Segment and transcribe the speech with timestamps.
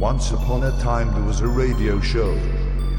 [0.00, 2.34] Once upon a time there was a radio show.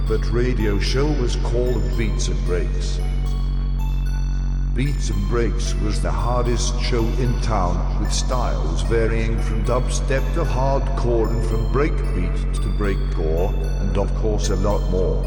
[0.07, 2.99] That radio show was called Beats and Breaks.
[4.75, 10.43] Beats and Breaks was the hardest show in town with styles varying from dubstep to
[10.43, 15.23] hardcore and from breakbeat to breakcore and of course a lot more.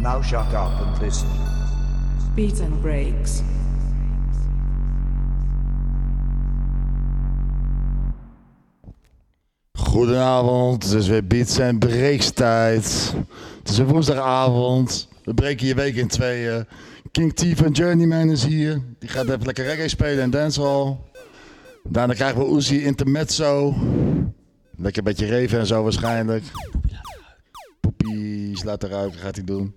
[0.00, 1.30] Now shut up and listen.
[2.34, 3.42] Beats and Breaks.
[9.94, 13.14] Goedenavond, het is weer Beats en Breaks tijd.
[13.58, 15.08] Het is een woensdagavond.
[15.24, 16.66] We breken je week in tweeën.
[17.10, 18.82] King T van Journeyman is hier.
[18.98, 20.96] Die gaat even lekker reggae spelen en dancehall.
[21.84, 23.74] Daarna krijgen we Uzi Intermezzo.
[24.76, 26.44] Lekker een beetje reven en zo waarschijnlijk.
[27.80, 29.74] Poepies, laat eruit, gaat hij doen.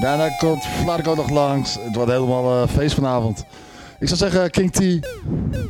[0.00, 1.74] Daarna komt Flarco nog langs.
[1.80, 3.44] Het wordt helemaal uh, feest vanavond.
[4.00, 5.06] Ik zou zeggen, King T,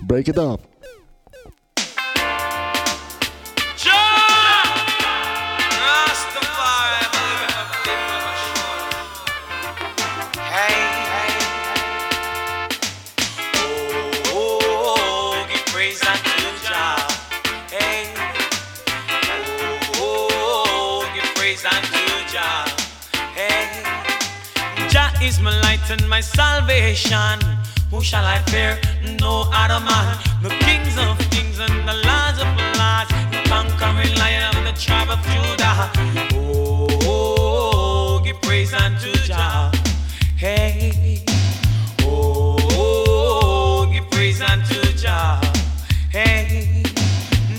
[0.06, 0.75] break it up.
[25.26, 27.38] Is my light and my salvation.
[27.90, 28.78] Who shall I fear?
[29.20, 30.06] No other man.
[30.42, 33.10] The kings of kings and the lords of lords.
[33.32, 35.90] The conquering lion of the tribe of Judah.
[36.34, 39.72] Oh, oh, oh give praise unto Jah.
[40.36, 41.24] Hey.
[42.02, 45.40] Oh, oh, give praise unto Jah.
[46.10, 46.84] Hey.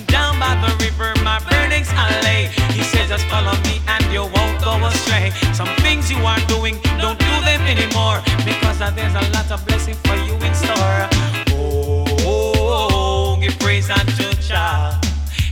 [0.07, 2.43] Down by the river, my burdens I lay.
[2.73, 4.46] He says, just follow me and you won't
[4.79, 5.31] go astray.
[5.53, 8.21] Some things you are doing, don't do them anymore.
[8.45, 11.09] Because there's a lot of blessing for you in store.
[11.51, 14.99] Oh, oh, oh give praise unto Jah.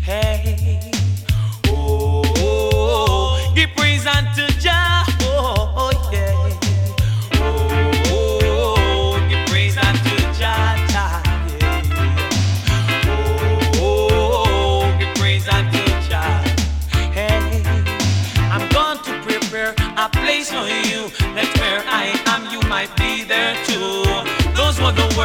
[0.04, 0.92] Hey.
[1.68, 4.35] Oh, oh, give praise unto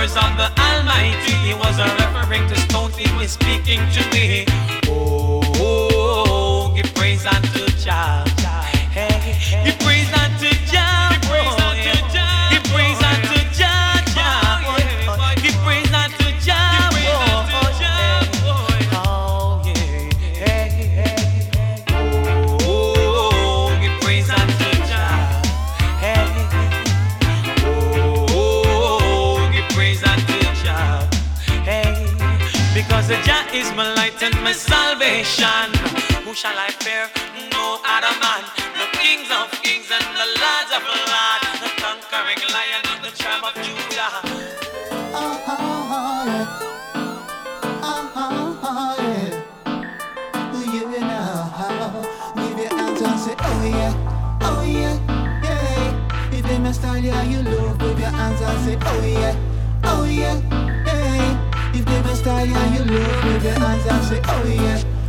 [0.00, 1.32] words of the Almighty.
[1.46, 2.90] He was a referring to stone.
[2.92, 4.46] He was speaking to me.
[4.86, 8.24] Oh, oh, give praise unto Jah.
[8.96, 9.99] Hey, give praise
[36.30, 37.10] Who shall I fear?
[37.50, 38.46] No other man.
[38.78, 41.58] The kings of kings and the lords of lords.
[41.58, 44.14] The conquering lion the tribe of Judah.
[45.10, 46.70] Uh-huh, uh-huh,
[47.82, 48.30] uh-huh,
[56.72, 59.34] Style yeah, you love with your hands and say oh yeah,
[59.82, 60.38] oh yeah,
[60.86, 61.34] hey.
[61.76, 61.98] If they
[62.46, 64.90] yeah, you with your hands and say oh yeah, oh yeah.
[64.90, 64.99] If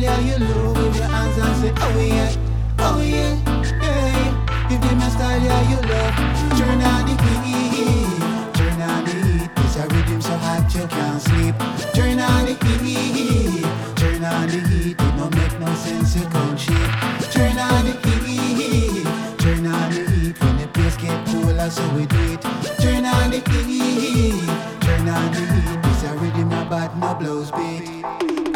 [0.00, 2.36] they best you love with your hands and say oh yeah,
[2.78, 3.36] oh yeah,
[3.80, 4.74] hey.
[4.74, 6.14] If they best style yeah, you love
[6.56, 9.50] turn on the heat, turn on the heat.
[9.58, 11.54] It's a rhythm so hot you can't sleep.
[11.92, 13.62] Turn on the heat,
[13.96, 14.96] turn on the heat.
[14.98, 16.90] It no make no sense you come cheap.
[17.30, 17.92] Turn on the
[18.24, 19.04] heat,
[19.38, 20.40] turn on the heat.
[20.40, 22.42] When the place get cooler, so we do it.
[22.80, 24.48] Turn on the heat,
[24.80, 25.80] turn on the heat.
[25.90, 28.02] It's a rhythm bad, no blows beat.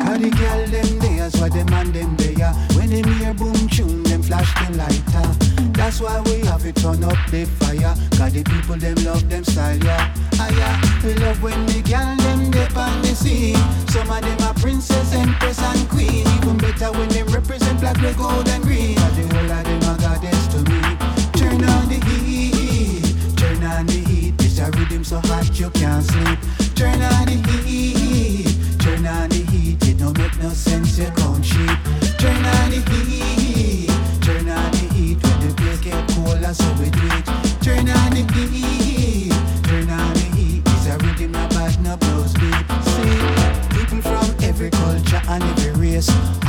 [0.04, 2.52] Cause the girl them there, why them and them there.
[2.74, 5.28] When them hear boom tune, them flash them lighter.
[5.72, 7.94] That's why we have to turn up the fire.
[8.16, 10.14] Cause the people them love them style, yeah.
[10.34, 10.80] Ah, yeah.
[11.04, 13.56] We love when the girl them dip on the scene.
[13.88, 16.26] Some of them are princess, empress and queen.
[16.26, 18.96] Even better when them represent black, red, gold and green.
[18.96, 20.80] Cause the whole of them are goddess to me.
[21.38, 24.34] Turn on the heat, turn on the heat.
[24.40, 26.38] It's a rhythm so hot you can't sleep.
[26.74, 29.53] Turn on the heat, turn on the heat.
[30.04, 31.78] Don't make no sense you come cheap.
[32.18, 33.88] Turn on the heat,
[34.20, 35.16] turn on the heat.
[35.22, 37.24] When the place get colder, so we do it.
[37.62, 38.20] Turn on the
[38.52, 40.62] heat, turn on the heat.
[40.66, 42.64] It's a rhythm no bad, no blows beat.
[42.84, 46.43] See, people from every culture and every race.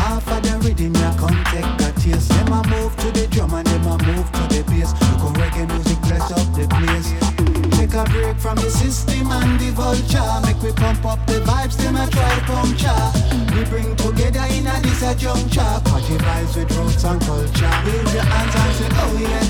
[7.96, 10.22] A break from the system and the vulture.
[10.46, 13.12] Make we pump up the vibes, them a try puncture.
[13.56, 15.80] We bring together in a this a juncture.
[15.86, 17.76] Party vibes with roots and culture.
[17.86, 19.46] Wave your hands and say, oh yeah,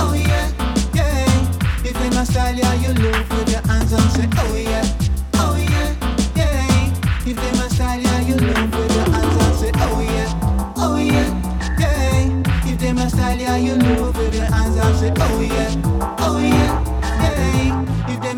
[0.00, 0.46] oh yeah,
[0.94, 1.84] yeah.
[1.84, 3.30] If in my style, yeah, you love.
[3.30, 4.84] with your hands and say, oh yeah,
[5.34, 5.94] oh yeah,
[6.34, 7.26] yeah.
[7.26, 8.72] If in my style, yeah, you love.
[8.74, 11.30] Wave your hands and say, oh yeah, oh yeah,
[11.78, 12.42] yeah.
[12.66, 14.16] If they my style, yeah, you love.
[14.18, 16.63] Wave your hands and say, oh yeah, oh yeah,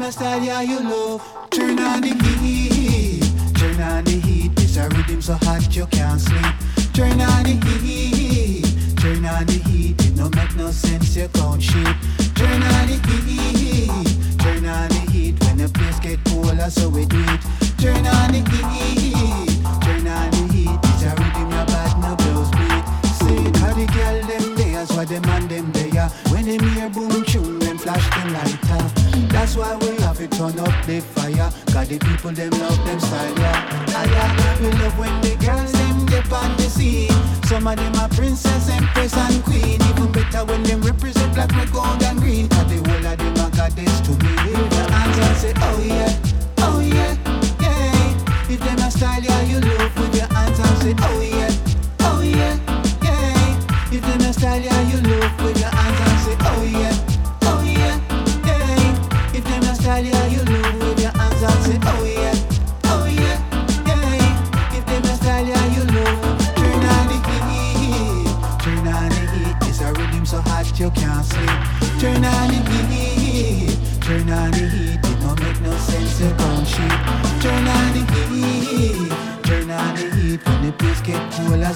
[0.07, 1.23] they my style, yeah, you love.
[1.51, 3.23] Turn on the heat,
[3.55, 4.55] turn on the heat.
[4.55, 6.55] This a rhythm so hot you can't sleep.
[6.93, 8.65] Turn on the heat,
[8.99, 10.01] turn on the heat.
[10.05, 11.97] It no make no sense you count sheep.
[12.35, 15.43] Turn on the heat, turn on the heat.
[15.45, 17.41] When the place get cooler, so we do it.
[17.79, 20.83] Turn on the heat, turn on the heat.
[20.83, 22.85] This a rhythm your bad no blows beat.
[23.19, 26.09] Say how the girl them there, why them and them there.
[26.31, 29.07] When them hear boom tune, them flash them lighter.
[29.37, 29.96] That's why we
[30.27, 31.51] it turn up the fire.
[31.73, 33.87] Got the people them love them style, yeah.
[33.95, 34.61] Ah, yeah.
[34.61, 37.11] We love when the girls them dip on the scene.
[37.45, 39.81] Some of them are princess, empress and queen.
[39.91, 42.49] Even better when them represent black, red, gold and green.
[42.49, 44.35] Cause the whole of them are goddess to me.
[44.37, 46.13] And say, oh yeah,
[46.59, 47.15] oh yeah,
[47.61, 48.51] yeah.
[48.53, 49.93] If them a style, yeah, you love.
[49.99, 51.53] With your hands and say, oh yeah,
[52.01, 52.55] oh yeah,
[53.03, 53.95] yeah.
[53.95, 55.45] If them a style, yeah, you love.
[55.45, 56.95] With your hands and say, oh yeah,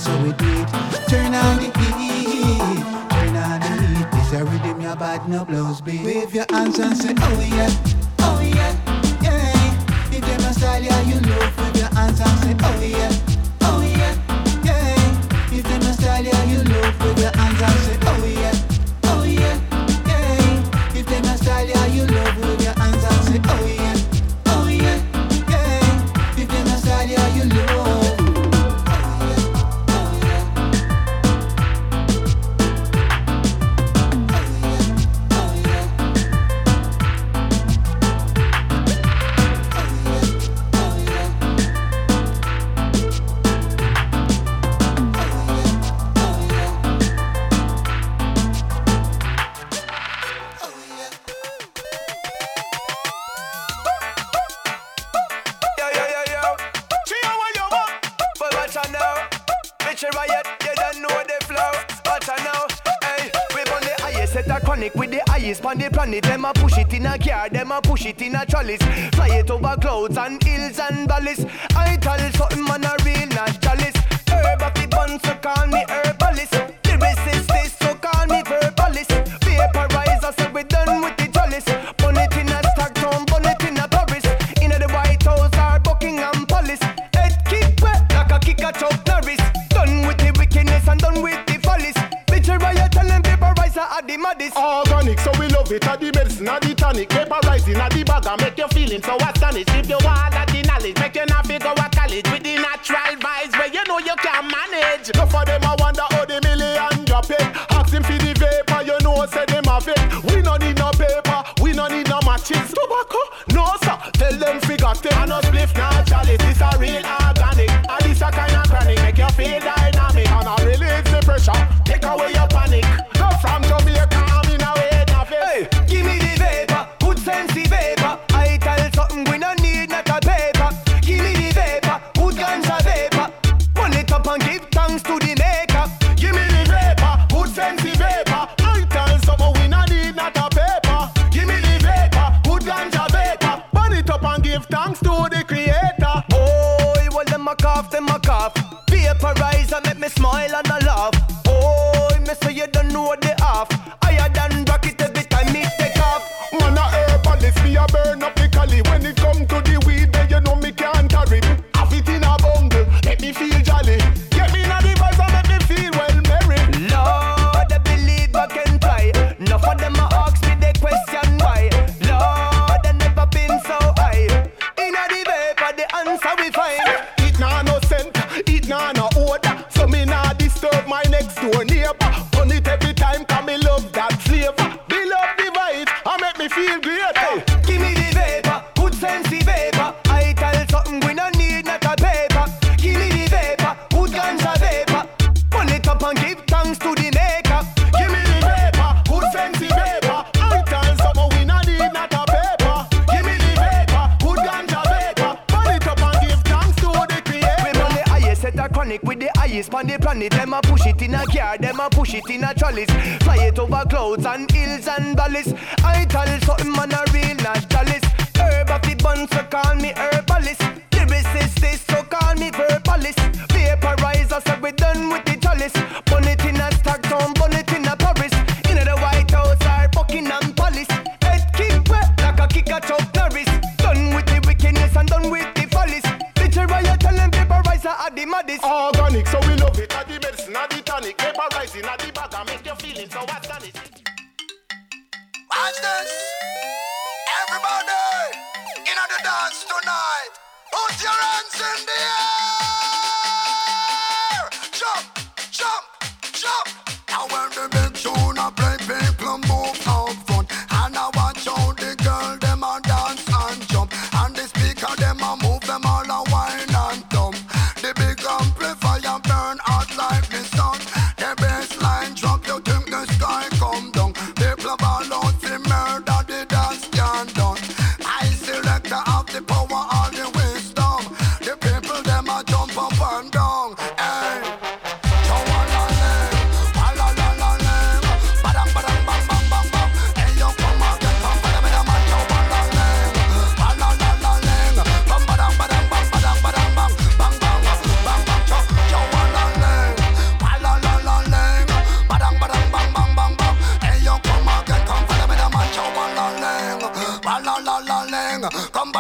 [0.05, 1.09] cooler, so we do it.
[1.09, 4.07] Turn on the heat, turn on the heat.
[4.13, 6.05] It's a rhythm your bad no blows beat.
[6.05, 7.71] Wave your hands and say, oh yeah,
[8.21, 8.75] oh yeah,
[9.23, 10.13] yeah.
[10.13, 11.59] If them a style, yeah, you love.
[11.59, 13.30] Wave your hands and say, oh yeah,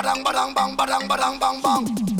[0.00, 2.19] badang badang bang badang badang bang bang.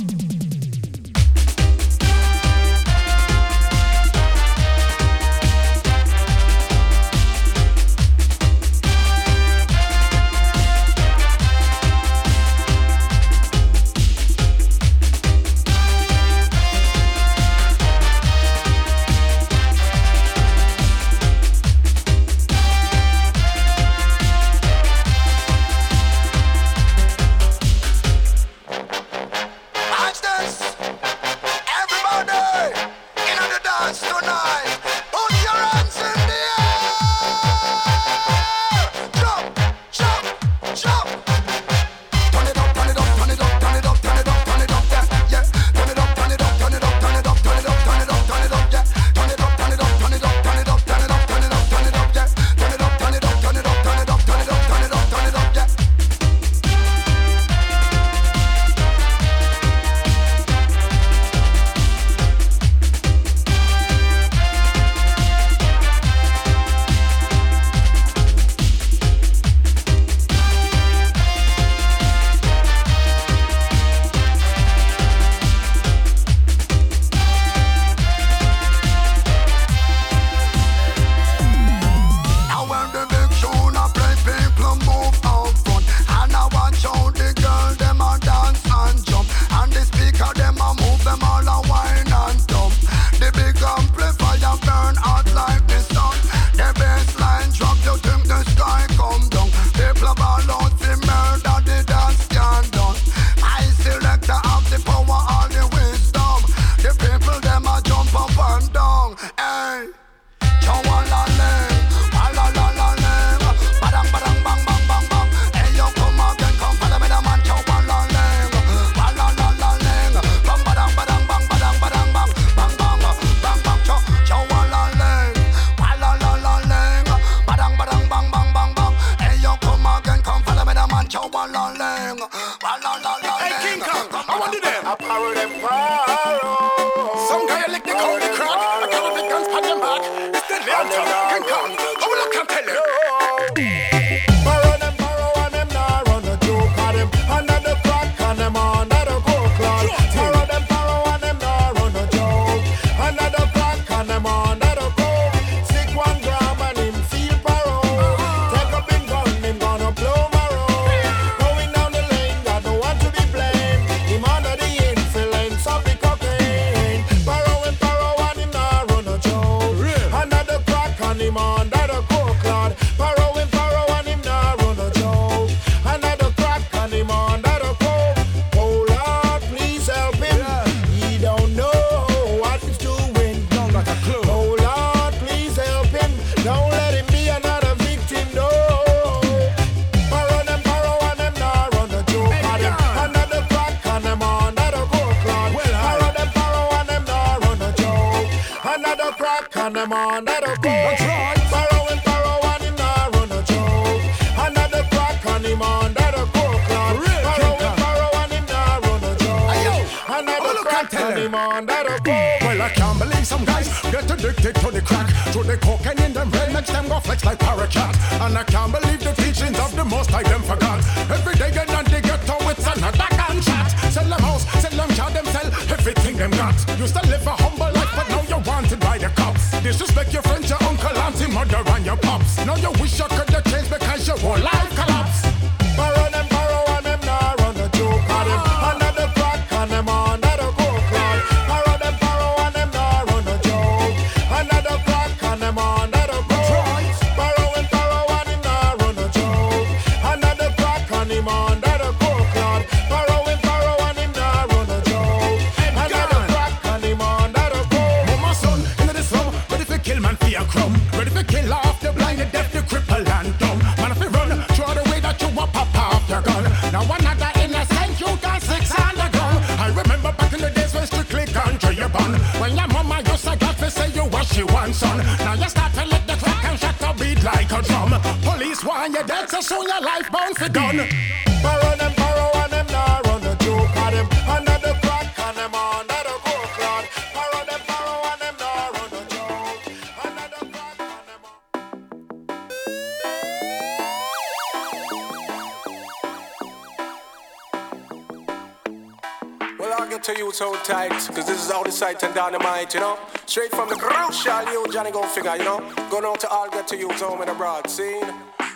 [304.81, 305.59] Johnny go figure, you know.
[305.91, 308.03] Go down to all get to use home and broad scene.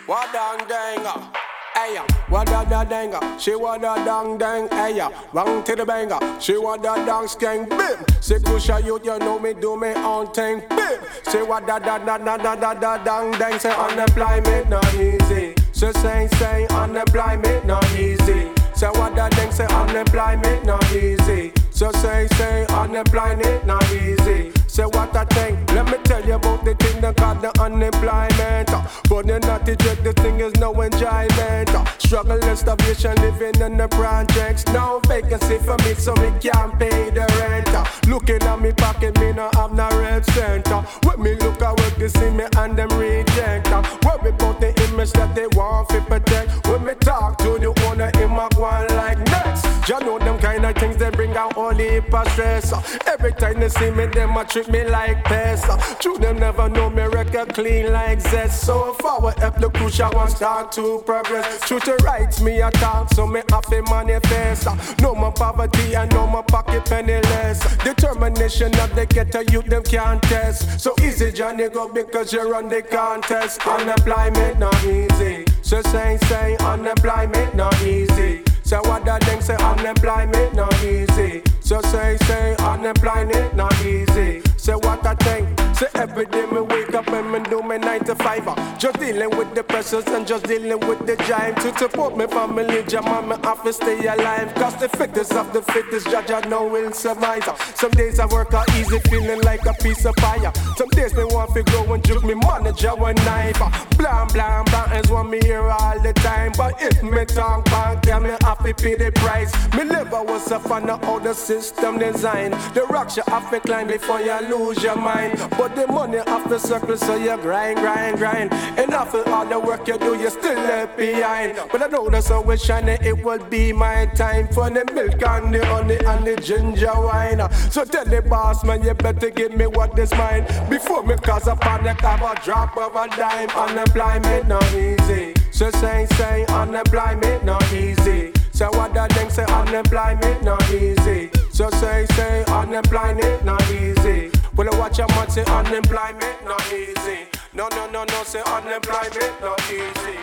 [0.07, 1.31] What down dang uh,
[1.75, 1.99] Hey,
[2.31, 6.95] wada da danga, she wada dang dang, hey, uh, bang to the banger, she wada
[7.05, 8.03] dang skang, bim.
[8.21, 10.99] Say kusha you, you know me, do me own thing, bim.
[11.25, 15.53] Say wada da da da da da da dang dang, say unemployment not easy.
[15.73, 18.49] Say say say unemployment not easy.
[18.73, 21.53] Say what wada dang, say unemployment not easy.
[21.69, 24.51] So say say unemployment not easy.
[24.75, 25.71] Say what I think.
[25.71, 28.69] Let me tell you about the thing that got the unemployment.
[28.73, 28.85] uh.
[29.07, 31.69] But you're not the dread, the thing is no enjoyment.
[31.73, 31.85] uh.
[31.97, 34.65] Struggle and starvation, living in the projects.
[34.73, 37.69] No vacancy for me, so me can't pay the rent.
[37.69, 37.85] uh.
[38.07, 40.81] Looking at me pocket, me no have no red center.
[41.07, 43.69] When me look at work, they see me and them reject.
[43.69, 43.81] uh.
[44.03, 46.67] Worry about the image that they want to protect.
[46.67, 49.63] When me talk to the owner, him a go on like next.
[49.87, 52.73] You know them kind of things they bring out all the stress.
[52.73, 52.81] uh.
[53.07, 55.77] Every time they see me, them a me like uh.
[55.99, 58.65] True, them never know me record clean like zest.
[58.65, 61.61] So forward, help the crucial one start to progress.
[61.67, 64.67] True to rights, me a talk, so me to manifest.
[65.01, 67.59] No more poverty and no more pocket penniless.
[67.83, 70.79] Determination of the ghetto youth, them can't test.
[70.79, 73.65] So easy, Johnny, go because you run the contest.
[73.67, 75.45] Unemployment not easy.
[75.61, 78.43] So say, say, unemployment not easy.
[78.65, 81.43] So what the thing say unemployment not easy.
[81.61, 84.41] So say say unemployment not easy.
[84.65, 85.47] Say what I think.
[85.77, 88.47] Say every day me wake up and me do me nine to five.
[88.47, 88.55] uh.
[88.79, 91.57] Just dealing with the pressures and just dealing with the giant.
[91.57, 94.55] To support me family, jam on me have to stay alive.
[94.55, 97.47] Cause the fittest of the fittest, judge I know will survive.
[97.47, 97.55] uh.
[97.75, 100.51] Some days I work out easy, feeling like a piece of fire.
[100.77, 103.61] Some days me want to go and juke me manager one knife.
[103.61, 103.69] uh.
[103.97, 106.53] Blam blam blam is what me hear all the time.
[106.57, 109.53] But if me talk back, yeah me have to pay the price.
[109.75, 112.49] Me never was a fan of how the system design.
[112.73, 115.37] The rocks you have to climb before you lose your mind.
[115.57, 118.53] But the money have to circle, so you grind, grind, grind.
[118.53, 121.59] And after all the work you do, you still left behind.
[121.71, 125.21] But I know the sun will shine, it will be my time for the milk
[125.21, 127.41] and the honey and the ginger wine.
[127.69, 131.47] So tell the boss man, you better give me what is mine before me cause
[131.47, 133.49] a panic have a drop of a dime.
[133.49, 135.33] Unemployment not easy.
[135.51, 138.31] So say say unemployment not easy.
[138.51, 141.29] So what the thing say unemployment not easy.
[141.51, 144.31] So say say unemployment not easy.
[144.57, 147.27] Well I watch your man say unemployment not easy.
[147.53, 150.17] No no no no say unemployment not easy.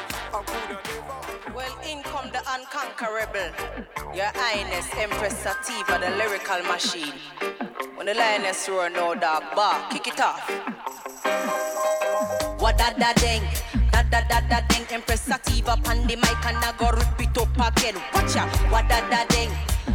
[1.54, 3.52] Well, in come the unconquerable.
[4.16, 7.12] Your Highness Empress Sativa, the lyrical machine.
[7.94, 10.40] When the lioness roar, no dog bark, kick it off.
[12.58, 13.42] What da da ding,
[13.92, 14.86] da da da da ding.
[14.90, 18.00] Empress Sativa pan the mic and I go rip it up again.
[18.14, 18.34] Watch
[18.70, 19.50] what da da ding.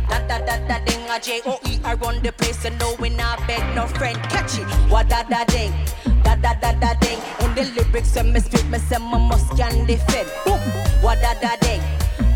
[0.09, 2.95] Da da da da ding, a J O E I run the place and no
[2.99, 4.17] we not beg no friend.
[4.23, 5.73] Catch it, what da da ding,
[6.23, 7.19] da da da da ding.
[7.41, 10.29] In the lyrics when me spit, me say my must can defend.
[10.45, 10.59] Boom,
[11.01, 11.81] what da da ding,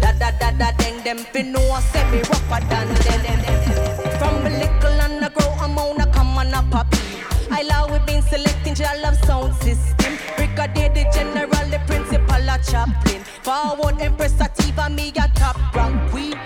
[0.01, 1.03] da da da da ding.
[1.03, 2.87] Them fin know I say me rougher than
[3.25, 3.39] them.
[4.19, 6.99] From a little and I grow, I'm on a come on a puppy.
[7.49, 10.17] I love we been selecting your love sound system.
[10.37, 11.50] Brigadier the general,
[12.51, 13.23] a chaplain.
[13.43, 16.37] Forward Empress Sativa, me a top rank queen.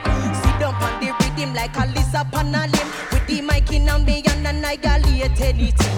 [0.41, 2.89] Sit down on the rhythm like a lizard on a limb.
[3.11, 5.97] With the mic in a me and annihilate anything.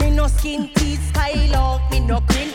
[0.00, 2.50] Me no skin teeth, skylark, me no grin.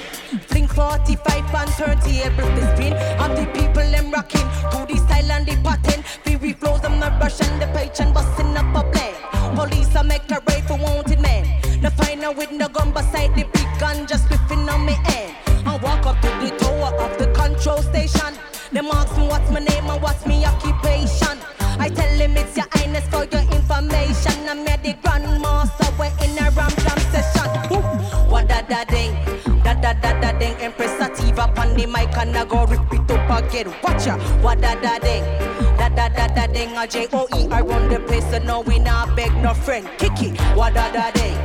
[0.48, 2.94] Fling 45 and 30 able to spin.
[3.22, 6.04] Of the people them rocking to the style and the pattern.
[6.44, 9.56] We flows them not rush and the page and busting up a plan.
[9.56, 11.46] Police a make a raid for wanted man.
[11.82, 15.34] The final with no gun beside the big gun just whipping on me hand.
[15.66, 18.34] I walk up to the tower of the control station.
[18.72, 21.38] Them ask me what's my name and what's my occupation.
[21.80, 24.34] I tell him it's your highness for your information.
[24.50, 27.50] I'm here the grandmaster, we're in a ram jam session.
[28.30, 29.14] What da da ding,
[29.64, 30.56] da da da da ding.
[30.60, 33.74] Empress Sativa on the mic and I go rip it up again.
[33.84, 35.24] Watch ya, what da da ding,
[35.78, 36.76] da da da da ding.
[36.78, 39.88] A J O E I run the place, so no we not beg no friend.
[39.98, 41.38] Kiki, what da da ding,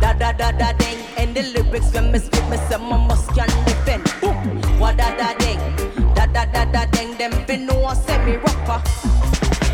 [0.00, 0.98] da da da da ding.
[1.16, 4.02] And the lyrics when me spit, me say my must can defend.
[4.24, 5.58] Ooh, what da da ding,
[6.14, 7.16] da da da da ding.
[7.16, 8.82] Them be no semi rapper.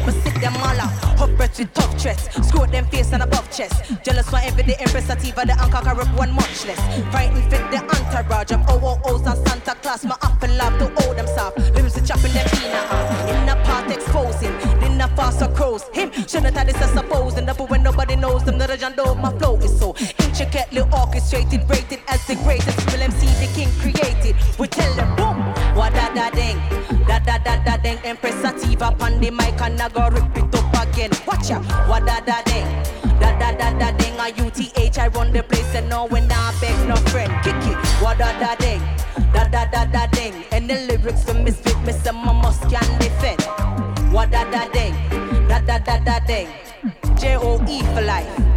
[0.05, 2.33] But sit them all up, up with tough chest.
[2.45, 4.03] Screw them face and above chest.
[4.03, 6.81] Jealous for every day, Empress Sativa, the anchor can rip one much less.
[7.11, 10.05] Frightened fit the entourage of OOOs and Santa Claus.
[10.05, 11.59] My up and love to hold them soft.
[11.59, 13.11] Lyrics are chopping them in a.
[13.31, 15.85] In a part exposing, in a faster crows.
[15.93, 17.35] Him, shouldn't have this, I suppose.
[17.35, 19.95] And up when nobody knows them, the legend of my flow is so
[20.41, 22.79] intricately orchestrated, rated as the greatest.
[22.91, 24.35] Will MC the king created.
[24.59, 25.39] We tell them, boom,
[25.77, 26.57] what da da ding,
[27.07, 27.99] da da da da ding.
[28.05, 31.11] Empress Sativa on the mic and I go rip it up again.
[31.27, 32.67] Watch ya, what da da ding,
[33.21, 34.15] da da da da ding.
[34.21, 37.33] A UTH, I run the place and no when I beg no friend.
[37.45, 38.81] Kick it, what da da ding,
[39.33, 40.35] da da da da ding.
[40.53, 43.43] And the lyrics for misfit, me say my must can defend.
[44.13, 44.95] What da da ding,
[45.49, 46.49] da da da da ding.
[47.19, 48.50] J O E for life.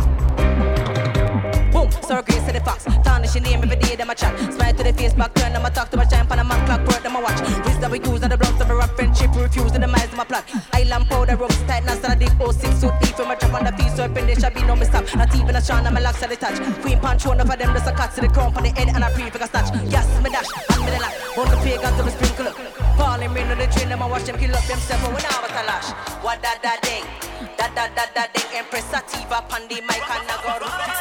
[2.04, 2.84] So grace to the fox.
[2.84, 4.38] Tarnish your name every day, them a chat.
[4.52, 6.60] Smile to the face, back turn, them a talk to my giant, pan a man
[6.66, 7.40] clock, word, them a watch.
[7.64, 10.44] Wisdom we use, and the bloods of a friendship, refuse, the minds of my plot.
[10.74, 13.64] Island powder, ropes tight, now start a deep 06 suit deep, from a drop on
[13.64, 15.16] the feet, so in there shall be no mistake.
[15.16, 16.60] Not even a shine, and my locks at the touch.
[16.82, 19.04] Queen punch, one of them, just a cut to the crown, on the head, and
[19.04, 19.72] a prefix a snatch.
[19.88, 21.16] Yes, me dash, and me the lack.
[21.40, 22.56] On the pagans of a sprinkle up.
[23.00, 25.56] Falling rain on the train, them a watch them kill up themselves, when I was
[25.56, 25.88] a lash.
[26.20, 27.08] What da da ding,
[27.56, 30.93] da da da da ding, Empress Sativa, Pandi, Mike, and I go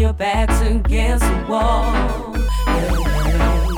[0.00, 1.92] your back's against the wall?
[2.66, 3.68] Yeah, yeah.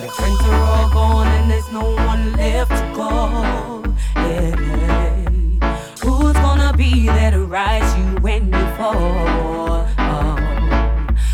[0.00, 3.82] Your friends are all gone and there's no one left to call.
[4.14, 5.76] Yeah, yeah.
[6.02, 9.88] Who's gonna be there to rise you when you fall?
[9.98, 10.36] Oh,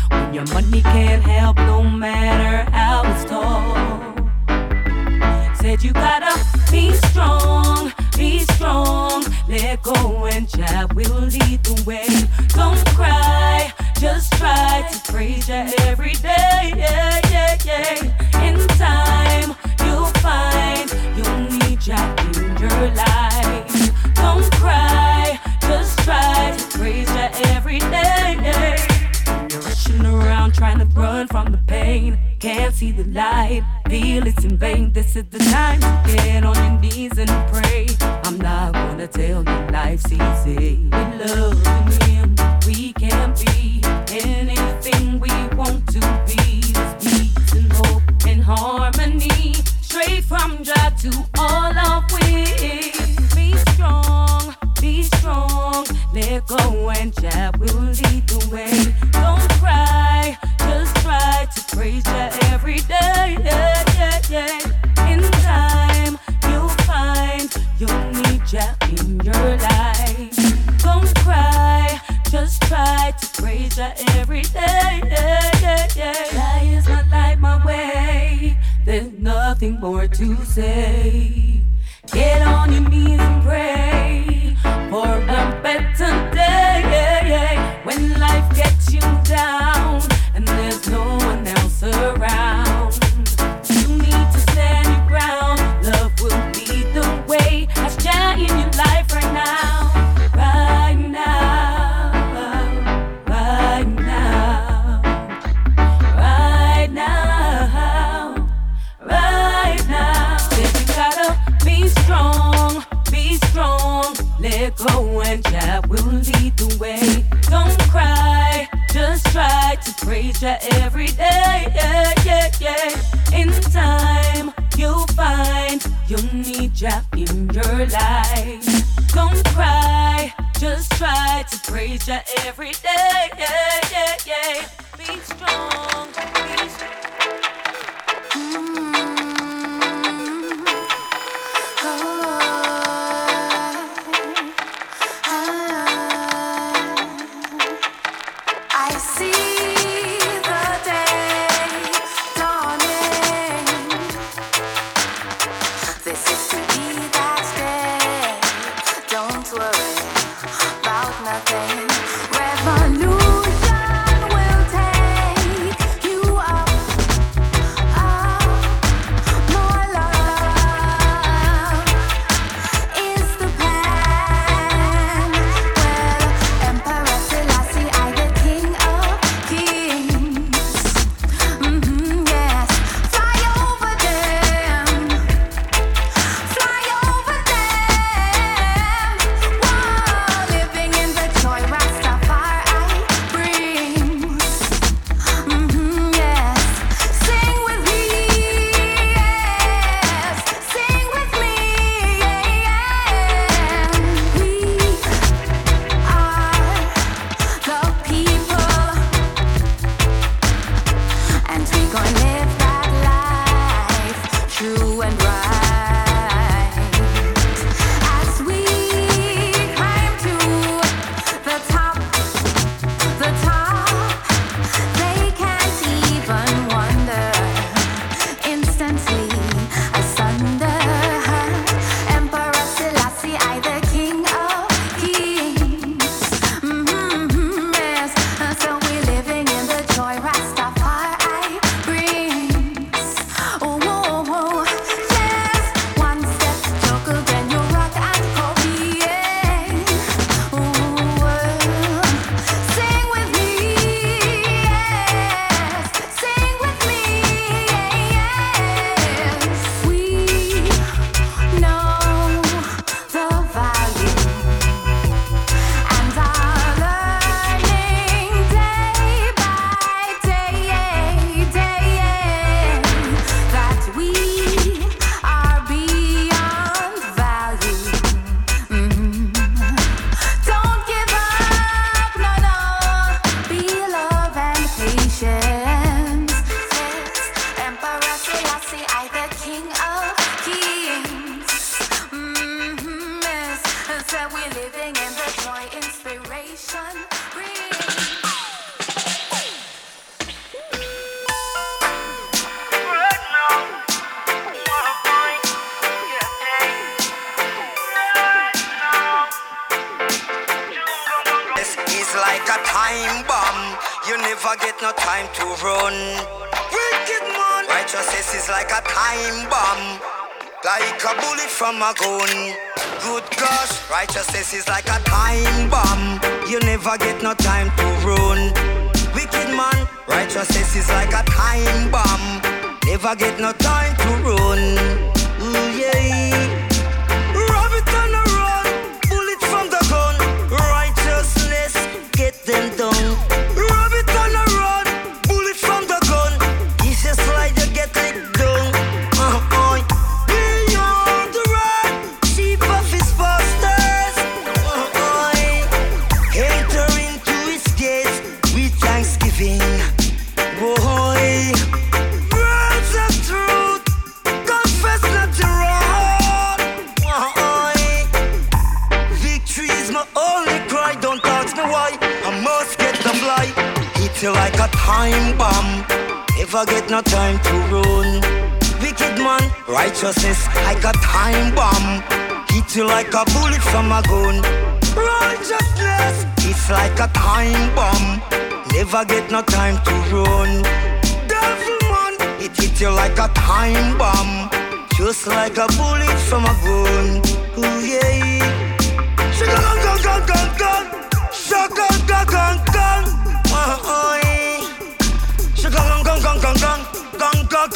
[0.09, 4.15] when your money can't help no matter how it's tall.
[5.61, 6.33] Said you gotta
[6.71, 9.23] be strong, be strong.
[9.47, 12.07] Let go and Jah will lead the way.
[12.49, 13.71] Don't cry,
[14.03, 16.73] just try to praise Jah every day.
[16.75, 18.43] Yeah, yeah, yeah.
[18.43, 24.15] In time, you'll find you'll need Jah in your life.
[24.15, 28.35] Don't cry, just try to praise Jah every day.
[29.49, 32.19] You're rushing around trying to run from the pain.
[32.39, 34.91] Can't see the light, feel it's in vain.
[34.91, 37.87] This is the time to get on your knees and pray.
[38.25, 40.89] I'm not gonna tell you life's easy.
[40.91, 41.82] We love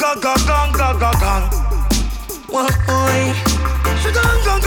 [0.00, 1.44] gong gong gong gong gong gong.
[2.48, 3.34] What boy?
[4.02, 4.58] She gong gong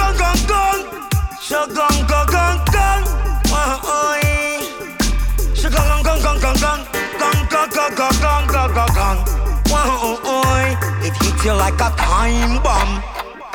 [11.04, 13.04] It hits you like a time bomb.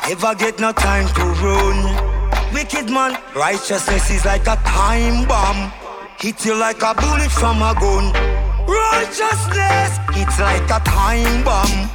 [0.07, 2.53] Never get no time to run.
[2.53, 5.71] Wicked man, righteousness is like a time bomb.
[6.19, 8.36] Hit you like a bullet from a gun.
[8.67, 11.89] Righteousness, it's like a time bomb.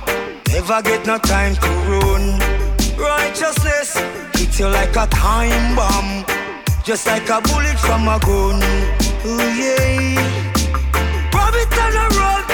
[0.49, 2.39] Never get no time to run.
[2.97, 3.97] Righteousness,
[4.35, 6.25] it's like a time bomb.
[6.83, 8.61] Just like a bullet from a gun.
[9.25, 10.17] Oh yeah.
[11.35, 12.45] Rob it on a road,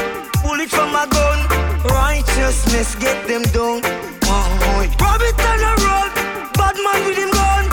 [0.43, 1.39] bullet from a gun.
[1.89, 3.83] Righteousness, get them done.
[4.25, 6.13] Oh, Rob it on a road,
[6.59, 7.65] bad man with him gun.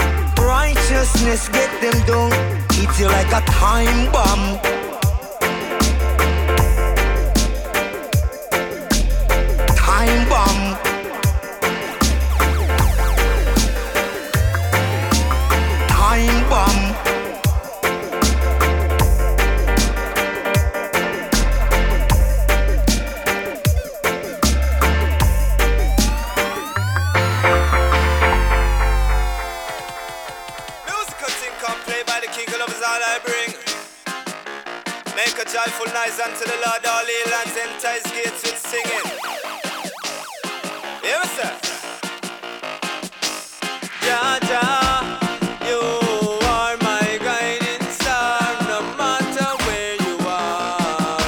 [0.45, 1.86] Righteousness, get them.
[2.71, 4.84] Hit you like a time bomb.
[35.51, 39.05] Joyful noise unto the Lord, all ye lands, his gates with singing.
[41.03, 41.51] Hear me, sir?
[44.01, 45.19] Jah, Jah,
[45.67, 45.79] you
[46.47, 51.19] are my guiding star, no matter where you are.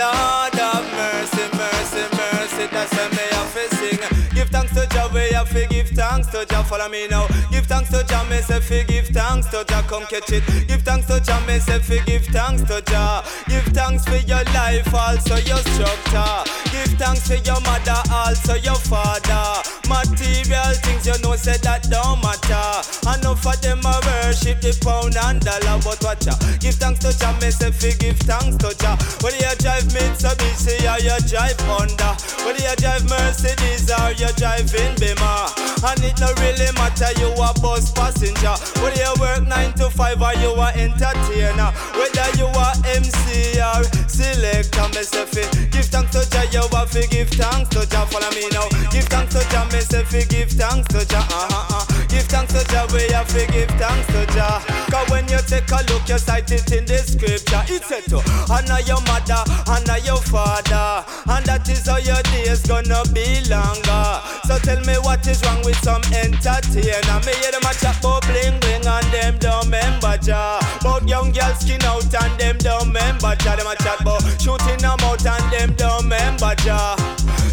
[0.00, 4.00] Lord of mercy, mercy, mercy, that's me have to sing.
[4.34, 5.69] Give thanks to Jah, we have to
[6.10, 6.62] thanks to Jah.
[6.64, 7.26] Follow me now.
[7.50, 9.82] Give thanks to Jah, me say fi give thanks to Jah.
[9.86, 10.42] Come catch it.
[10.66, 13.22] Give thanks to Jah, me say fi give thanks to Jah.
[13.48, 16.34] Give thanks for your life, also your structure.
[16.74, 19.62] Give thanks for your mother, also your father.
[19.86, 22.66] Material things you know say that don't matter.
[23.06, 26.40] Enough of them a worship the pound and dollar, but watch out.
[26.58, 28.98] Give thanks to Jah, me say fi give thanks to Jah.
[29.22, 34.94] Whether you drive Mitsubishi or you drive Honda, whether you drive Mercedes or you driving
[34.98, 35.46] Beamer,
[35.86, 38.54] and it no really matter you a bus passenger.
[38.82, 43.84] Whether you work nine to five or you a entertainer, whether you a MC or
[44.08, 46.46] selector, me say fi give thanks to Jah.
[46.52, 48.06] You have to give thanks to Jah.
[48.06, 48.68] Follow me now.
[48.90, 49.64] Give thanks to Jah.
[49.72, 51.18] Me say fi give thanks to Jah.
[51.18, 51.89] Uh-huh, uh.
[52.10, 52.90] Give thanks to Jah.
[52.92, 54.58] We have to give thanks to Jah.
[54.90, 57.62] Cause when you take a look, you cite it in the scripture.
[57.70, 58.18] It said to
[58.50, 59.38] honor your mother,
[59.70, 64.18] honor your father, and that is how your days gonna be longer.
[64.50, 67.18] So tell me what is wrong with some entertainer?
[67.22, 70.58] Me hear them a chat bling bling and them don't remember Jah.
[70.82, 73.54] About young girls skin out and them don't remember Jah.
[73.54, 76.98] Them a chat about shooting them out and them don't remember Jah.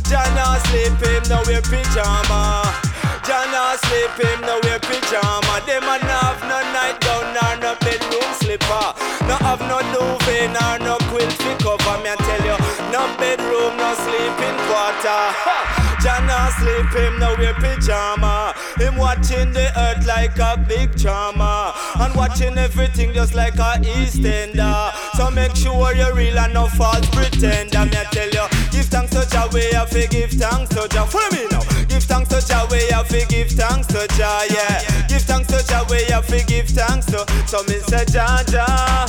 [0.10, 2.87] Jah not sleep him now wear pyjama.
[3.28, 5.60] Jah not sleep him now wear pyjama.
[5.68, 8.88] Them a not have no nightgown nor no bedroom slipper.
[9.28, 11.98] No have no duvet nor no quilt fi cover.
[12.04, 15.68] Me I tell you, no bedroom, no sleeping quarter.
[16.00, 18.54] Jah not sleep him now wear pyjama.
[18.78, 24.94] Him watching the earth like a big drama and watching everything just like a EastEnder.
[25.18, 27.84] So make sure you're real and no false pretender.
[27.86, 28.46] Me I tell you,
[28.78, 31.06] give thanks to Jah, we have to give thanks to Jah.
[31.06, 31.62] Follow me now.
[31.90, 34.46] Give thanks to Jah, we have to give thanks to Jah.
[34.54, 35.08] Yeah.
[35.08, 37.26] Give thanks to Jah, we have to give thanks to.
[37.48, 39.08] So me say Jah Jah,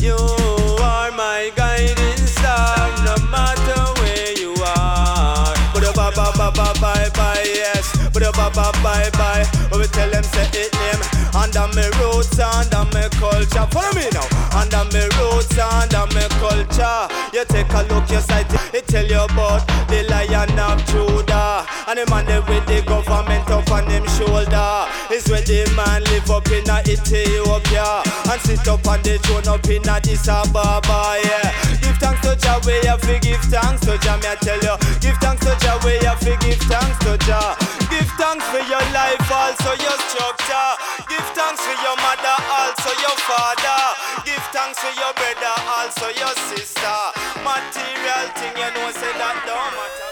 [0.00, 0.16] you
[0.84, 5.54] are my guiding star, no matter where you are.
[5.72, 7.88] But a ba ba ba ba bye bye yes.
[8.12, 9.44] But a ba ba bye bye.
[9.72, 11.02] We tell them say it name.
[11.32, 13.66] Under me roots, under me culture.
[13.72, 14.26] Follow me now.
[14.52, 15.97] Under me roots, under
[16.48, 17.08] culture.
[17.32, 18.48] You take a look, your sight.
[18.74, 21.66] It tell you about the lion of Judah.
[21.86, 24.88] And the man there with the government up on him shoulder.
[25.12, 28.02] Is where the man live up in a Ethiopia.
[28.30, 31.52] And sit up on the throne up in Addis Ababa, yeah.
[31.80, 34.76] Give thanks to Jah, we have to give thanks to Jah, me I tell you.
[35.00, 37.56] Give thanks to Jah, we have to give thanks to Jah.
[37.90, 40.77] Give thanks for your life, also your structure.
[43.28, 43.80] Father.
[44.24, 46.98] Give thanks to your brother, also your sister.
[47.44, 50.08] Material thing, you know, say that don't matter.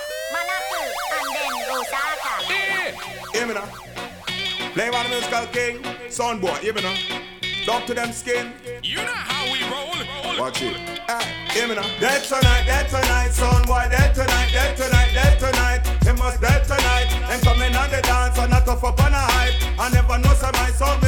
[2.53, 2.93] Eh,
[3.33, 3.69] hear me now.
[4.75, 5.75] Play one musical king,
[6.11, 6.95] son boy, hear me now.
[7.65, 8.53] Talk to them skin.
[8.83, 10.39] You know how we roll.
[10.39, 10.77] Watch it.
[11.09, 11.89] Hey, hear me now.
[11.99, 15.81] Dead tonight, dead tonight, son boy, dead tonight, dead tonight, dead tonight.
[16.03, 17.09] They must dead tonight.
[17.29, 19.81] Them coming on the dance and not tough up on a hype.
[19.81, 21.01] I never know say my son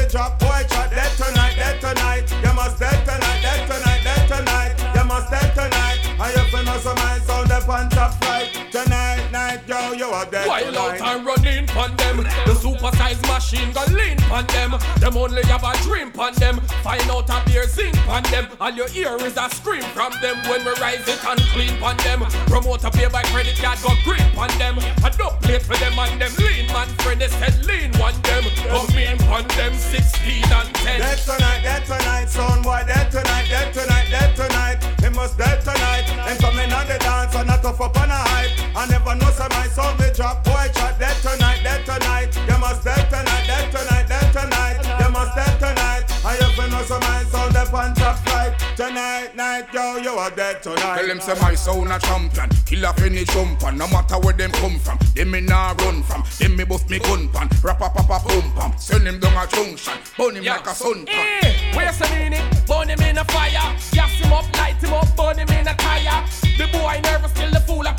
[12.93, 14.77] size machine gun lean on them.
[15.01, 16.61] Them only have a dream on them.
[16.83, 18.49] Find out a beer zinc on them.
[18.61, 21.97] All you hear is a scream from them when we rise it and clean on
[21.99, 22.21] them.
[22.47, 24.79] Promoter pay by credit card got grip on them.
[25.05, 28.45] I don't play for them and them lean man friend they said lean on them.
[28.69, 31.01] Come in on them 16 and 10.
[31.01, 34.79] Dead tonight, dead tonight, son boy, dead tonight, dead tonight, dead tonight.
[34.99, 36.05] They must dead tonight.
[36.27, 38.53] Them coming on the dance and not tough up on a hype.
[38.77, 41.48] I never know some my son will drop boy chat dead tonight,
[41.85, 42.33] dead tonight.
[42.47, 44.99] They must dead tonight, dead tonight, dead tonight.
[44.99, 46.05] They must dead tonight.
[46.25, 48.59] I ever know some my son they on top flight.
[48.77, 50.97] Tonight, night, yo, you are dead tonight.
[50.97, 54.53] Tell them say my sound a champion Killer penny jump on No matter where them
[54.53, 57.91] come from Them me nah run from Them me bust me gun pan Rap a
[57.91, 61.75] papa pum pam Send him down a junction Burn him like a sun pan Eh,
[61.75, 62.45] where's the meaning?
[62.67, 63.75] Burn him in a fire.
[63.93, 66.25] Gas him up, light him up, burn him in a tire.
[66.59, 67.93] The boy nervous till the fool a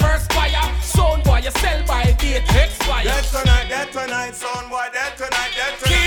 [2.47, 5.98] Dead tonight, dead tonight, son boy, dead tonight, dead tonight.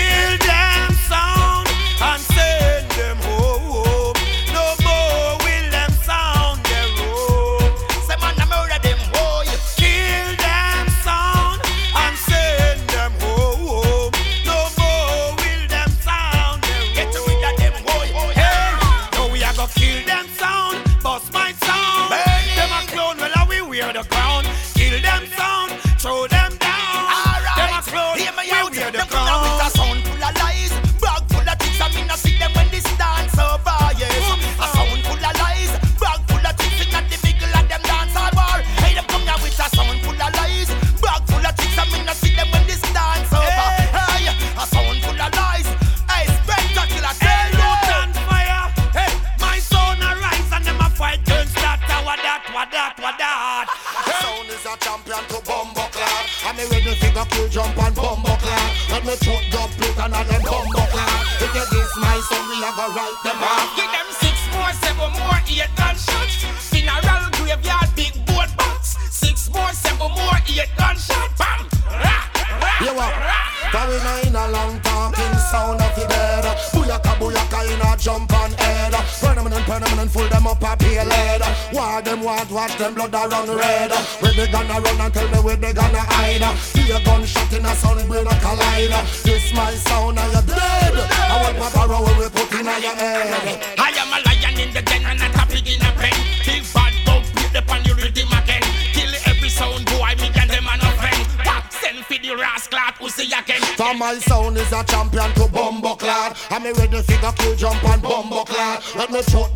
[82.83, 83.91] Them blood a run red.
[84.19, 86.43] Where they gonna run and tell me where they gonna hide.
[86.59, 88.91] See a gunshot in a sun brain a collide.
[89.23, 90.95] This my sound and you're dead.
[91.31, 93.63] I want Papa roll we put in your head.
[93.79, 96.15] I am a lion in the den and not a pig in a pen.
[96.43, 98.63] Big bad dog, put the pan you rhythm again.
[98.91, 101.23] Kill every sound boy, me and them are no friend.
[101.47, 103.63] Top send for the rascal who see again.
[103.79, 106.35] For my sound is a champion to bumbo clad.
[106.51, 108.83] I'm a ready figure kill jump and bumbo clad.
[108.95, 109.52] Let me shoot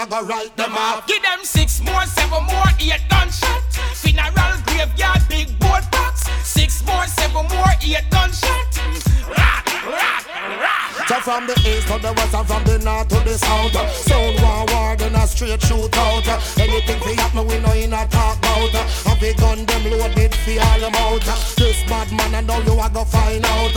[0.00, 1.06] we go write them off.
[1.06, 3.62] Give them six more, seven more, eight gunshot.
[3.94, 6.24] Funeral graveyard, big boat box.
[6.42, 8.80] Six more, seven more, eight gunshot.
[11.08, 14.40] So from the east to the west and from the north to the south Sound
[14.40, 16.22] war war then a straight shootout
[16.56, 20.58] Anything fi happen we know in a talk about Have a gun them loaded fi
[20.58, 21.22] all them out
[21.56, 23.74] This bad man and now you a go find out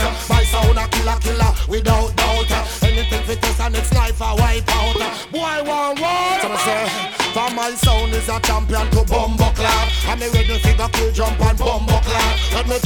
[8.34, 12.66] a champion to bumbo clad I'm a ready figure kill jump and bumbo clad Let
[12.68, 12.78] me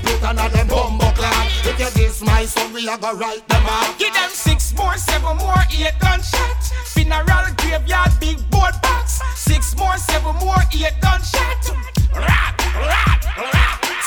[0.00, 3.46] plate and all them bumbo clad If you diss my son we a go write
[3.48, 6.72] them off Give them six more, seven more, eight gunshots.
[6.92, 9.20] Funeral graveyard, big board box.
[9.34, 11.15] Six more, seven more, eight gunshots.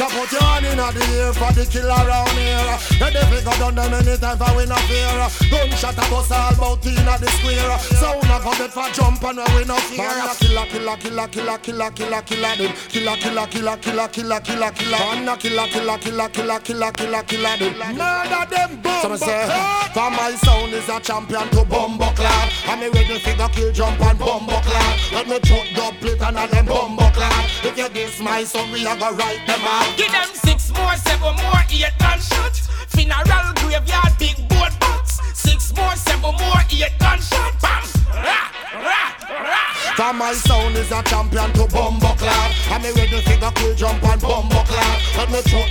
[0.09, 2.77] Put your hand in the air for the killer around here.
[2.99, 5.29] Let the figure done them anytime for we no fear.
[5.49, 7.77] Gunshot a bust all about in the square.
[8.01, 10.09] Sound a go get for jump and we no fear.
[10.39, 12.73] Killer, killer, killer, killer, killer, killer, killer, them.
[12.89, 15.01] Killer, killer, killer, killer, killer, killer, killer.
[15.09, 17.97] Killer, killer, killer, killer, killer, killer, killer, killer, them.
[17.97, 19.01] Murder them, boom.
[19.01, 19.45] So me say,
[19.93, 22.51] for my sound is a champion to bumbo clad.
[22.65, 24.99] I'm a ready figure kill jump and bumbo clad.
[25.13, 27.45] Let me chuck the plate and all them bumbo clad.
[27.63, 29.98] If you diss my son, we a go write them off.
[29.99, 32.71] Give them six more, seven more, eight gunshots.
[32.95, 35.19] Funeral graveyard, big boat box.
[35.33, 37.59] Six more, seven more, eight gunshots.
[37.59, 37.83] Bam!
[38.15, 38.47] Rah,
[38.79, 39.95] rah, rah.
[39.99, 42.55] For my sound is a champion to bumbo clad.
[42.71, 45.01] I'm a ready figure kill jump and bumbo clad.
[45.17, 45.67] Let me chuck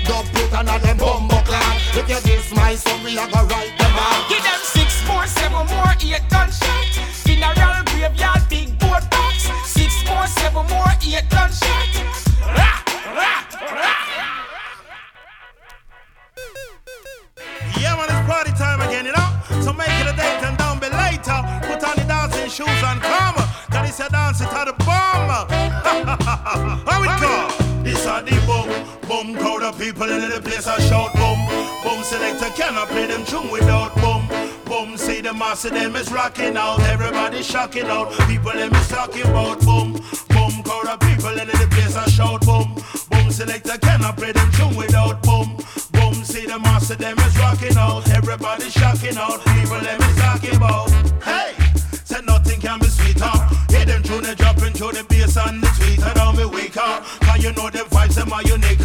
[0.59, 1.81] and all them bumbo clad.
[1.97, 4.29] If you diss my son, we a go write them off.
[4.29, 7.01] Give them six more, seven more, eight gunshots.
[7.25, 9.49] Funeral graveyard, big boat box.
[9.65, 12.29] Six more, seven more, eight gunshots.
[12.45, 12.85] Rah,
[13.17, 13.48] rah, rah.
[19.63, 21.39] So make it a date and down be later.
[21.67, 23.37] Put on the dancing shoes and come.
[23.71, 25.49] Cause it's a dance, it's the bomb.
[26.89, 27.83] How it go?
[27.83, 28.69] This are the bomb.
[29.09, 31.41] Boom, crowd of people in the place I shout boom.
[31.83, 34.29] Boom, selector cannot play them tune without boom.
[34.65, 36.81] Boom, see the master them is rocking out.
[36.81, 38.13] Everybody shocking out.
[38.29, 39.93] People them is talking about boom.
[40.29, 42.75] Boom, crowd of people in the place I shout boom.
[43.11, 45.57] Boom, selector cannot play them tune without boom.
[46.39, 48.09] See the master them is rocking out.
[48.11, 49.43] Everybody shocking out.
[49.59, 50.89] People them is talking about.
[51.19, 51.51] Hey,
[52.05, 53.35] said nothing can be sweeter.
[53.75, 57.03] Hear them tune they dropping through the bass and the tweeter down me weaker.
[57.27, 58.79] Cause you know them vibes them are unique.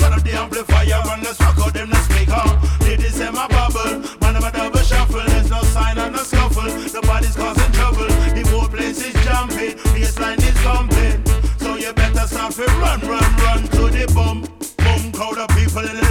[0.00, 2.46] Turn up the amplifier and let's rock out them the speaker.
[2.88, 5.28] Ladies them a bubble, man them a double shuffle.
[5.28, 6.72] There's no sign and no scuffle.
[6.72, 8.08] The body's causing trouble.
[8.32, 9.76] The whole place is jumping.
[9.92, 11.20] Bassline is thumping.
[11.60, 14.48] So you better start to run, run, run to the boom.
[14.80, 16.03] Boom, crowd of people in the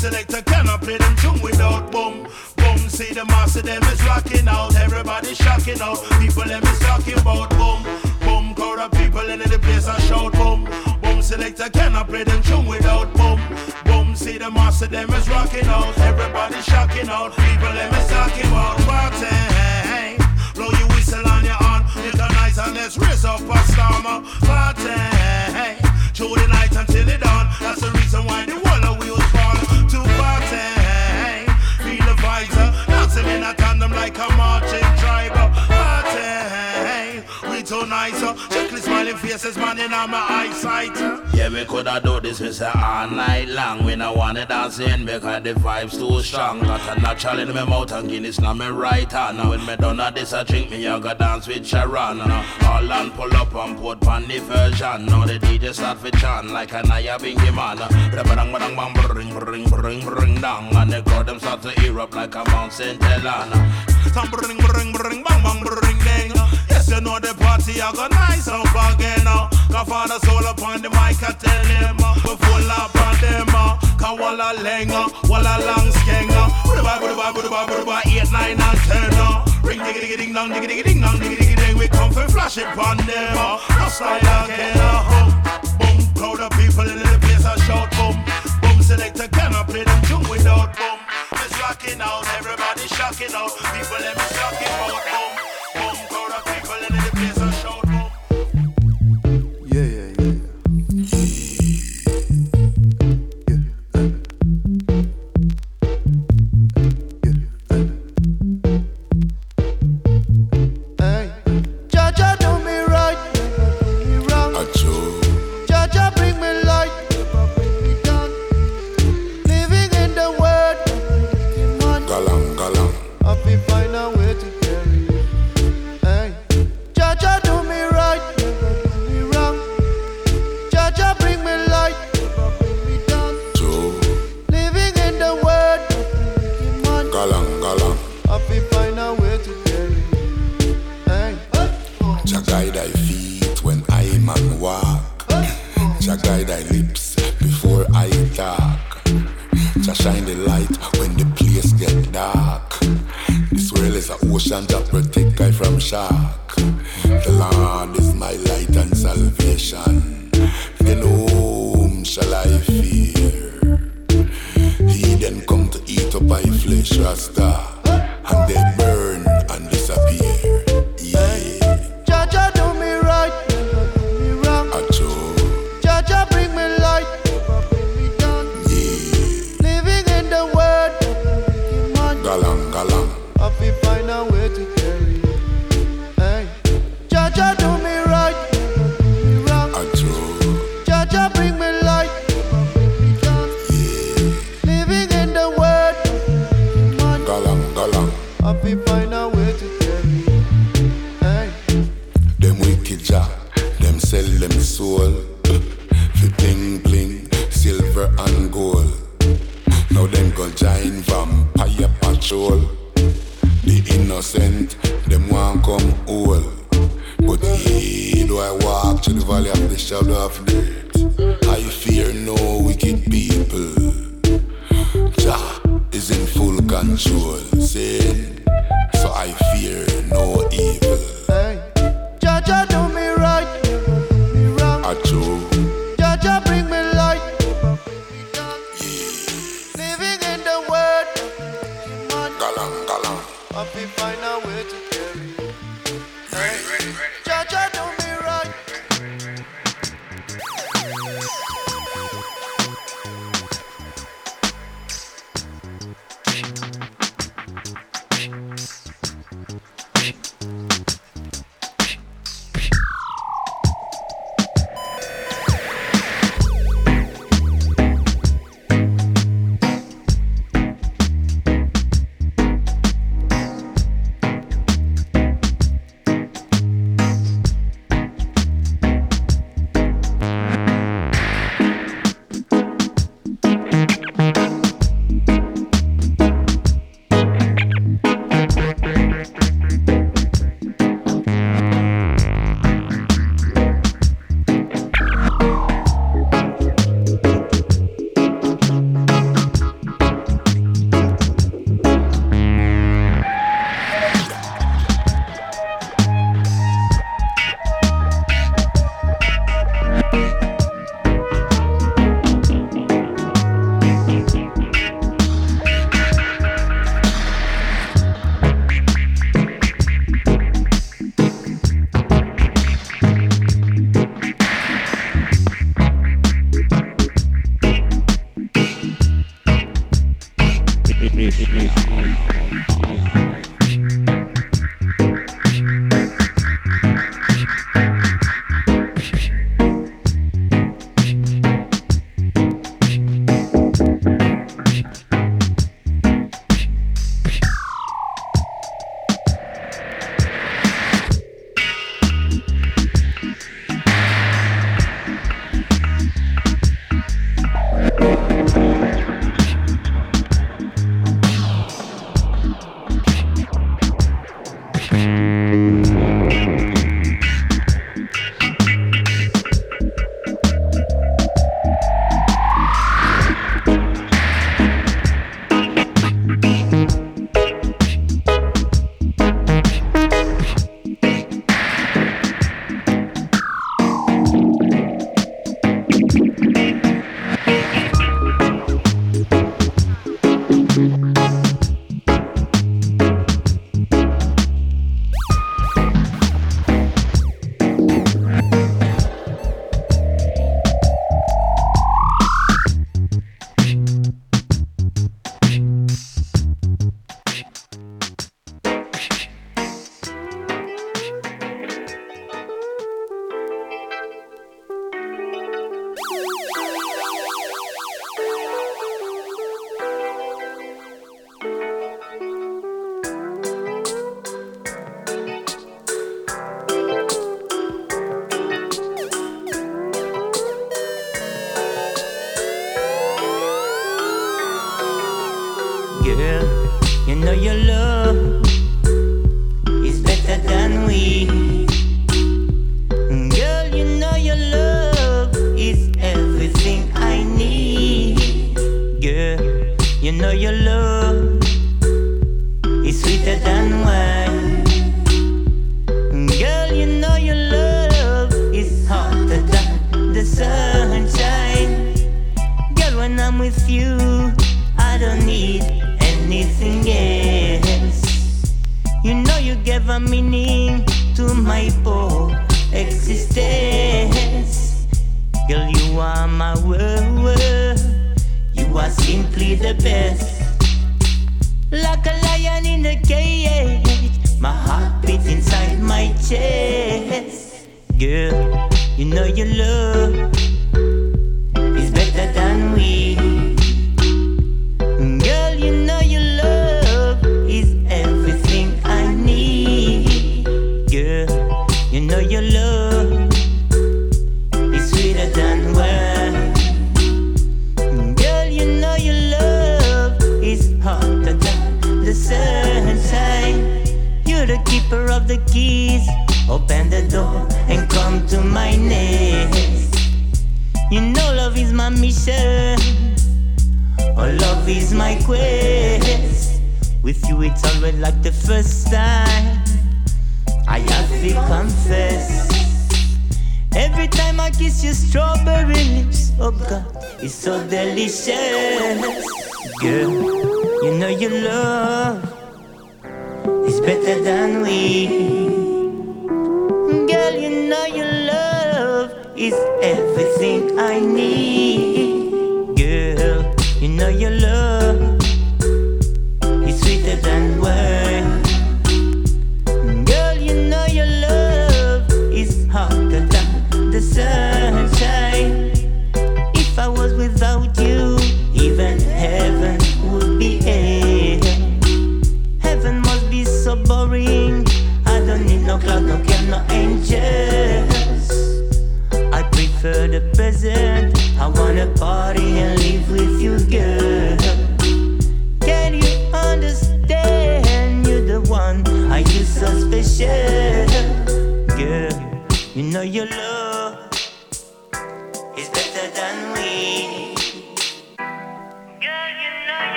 [0.00, 2.26] selector cannot play them tune without boom.
[2.56, 4.74] Boom, see the master them is rocking out.
[4.74, 5.98] Everybody shocking out.
[6.18, 7.82] People them is talking about boom.
[8.20, 10.64] Boom, crowd of people in the place I shout boom.
[11.02, 13.38] Boom, selector cannot play them tune without boom.
[13.84, 15.96] Boom, see the master them is rocking out.
[15.98, 17.36] Everybody shocking out.
[17.36, 19.28] People them is talking about party.
[19.28, 20.16] Eh?
[20.54, 21.84] Blow your whistle on your horn.
[21.96, 24.24] Make a nice and let's raise up a storm.
[24.48, 24.88] Party.
[24.88, 25.74] Eh?
[26.14, 27.52] Through the night until the dawn.
[27.60, 28.69] That's the reason why the
[38.30, 40.96] uh, checkly smiling faces, man, in my eyesight.
[41.34, 43.84] Yeah, we coulda do this, we say all night long.
[43.84, 46.60] We no wanna dance in because the vibes too strong.
[46.60, 49.48] Got a natural in my mouth and Guinness in my right hand.
[49.48, 52.20] When me done a this, I drink me, I go dance with Sharon.
[52.20, 55.06] All and pull up and put on the version.
[55.06, 57.78] Now the DJ start for chant like a Nyabinghi man.
[57.78, 60.76] Bang bang bang bring bring bring bring down.
[60.76, 63.02] And the crowd them start to erupt like a Mount St.
[63.02, 63.72] Helena.
[64.12, 66.59] Some bring bring bring bang bang bring ding.
[66.90, 69.22] You know the party I got nice up again.
[69.22, 69.46] Uh.
[69.70, 71.96] Cause father soul upon the mic, I tell him.
[72.02, 72.18] Uh.
[72.26, 73.46] We full up on them.
[73.46, 73.78] Uh.
[73.94, 76.50] Cause walla lenga, walla long skenga.
[76.66, 79.14] Buduba buduba buduba buduba eight nine and ten.
[79.14, 79.46] Uh.
[79.62, 81.78] Ring diggy diggy ding dong diggy diggy ding dong diggy diggy ding.
[81.78, 83.38] We come for flash it on them.
[83.38, 83.62] Uh.
[83.78, 84.74] No style again.
[84.82, 85.30] Uh.
[85.78, 88.18] Boom, crowd of people in the place I shout boom.
[88.66, 90.98] Boom, selector cannot play them tune without boom.
[91.38, 93.54] It's rocking out, everybody shocking out.
[93.78, 95.19] People let me shocking out.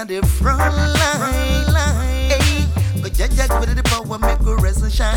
[0.00, 2.30] In the front line.
[2.30, 2.66] Hey,
[3.02, 5.14] but Jah Jah with the power, make we rise and shine.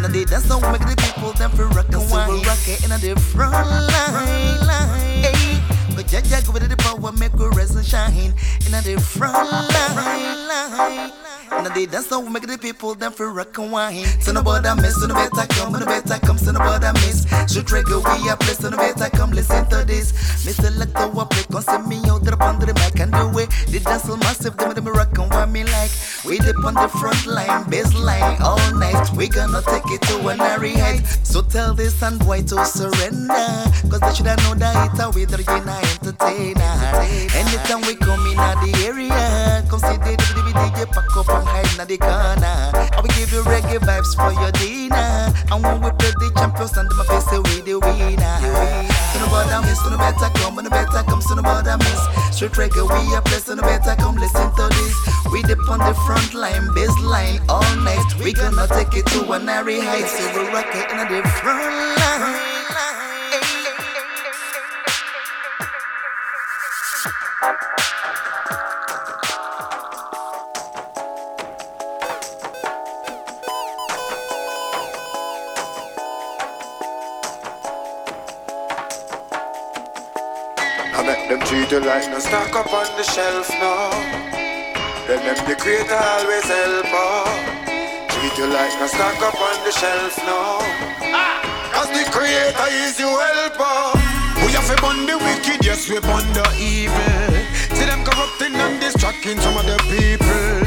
[0.00, 2.28] Now they dance now make the people them for rock and wine.
[2.28, 5.24] We rock it in the front line.
[5.24, 5.60] Hey,
[5.96, 8.34] but Jah Jah give it the power make we rise and shine
[8.66, 11.12] in the front line.
[11.52, 14.04] Now they dance now make the people them for rock and wine.
[14.20, 17.24] So no bother miss, so no better come, no better come, so no bother miss.
[17.52, 20.12] Shoot reggae we a place, so no better come listen to this.
[20.42, 20.74] Mr.
[20.74, 23.78] Lecter up play, come see me out there on the mic and the way the
[23.78, 25.90] dance all massive, them them rock and wine me like.
[26.24, 29.10] We dip on the front line, bass line all night.
[29.14, 31.06] We gonna take it to an airy height.
[31.22, 33.70] So tell this and boy to surrender.
[33.86, 36.74] Cause they should have known that it's a way that not entertainer.
[37.38, 41.70] Anytime we come in at the area, come see the DJ pack up and hide
[41.78, 42.58] in the corner.
[42.74, 45.30] I will give you reggae vibes for your dinner.
[45.54, 48.38] And when we play the champions, and my face we the winner.
[49.12, 50.31] So no bother so better
[51.52, 52.02] bother miss.
[52.34, 54.96] Street reggae we a place, so no better come listen to this.
[55.32, 58.08] We dip on the front line, bass line all night.
[58.24, 61.74] We gonna take it to an airy height, so we rock it in the front
[62.00, 62.51] line.
[81.02, 83.90] I make them treat you like no stock up on the shelf now.
[85.10, 88.06] Then them the creator always help out.
[88.06, 90.62] Treat you like no stock up on the shelf now.
[91.10, 91.42] Ah!
[91.74, 93.66] Cause the creator is your helper.
[93.66, 93.98] Oh.
[94.46, 97.34] We have to burn the wicked, yes we burn the evil.
[97.74, 100.62] See them corrupting and distracting some of the people.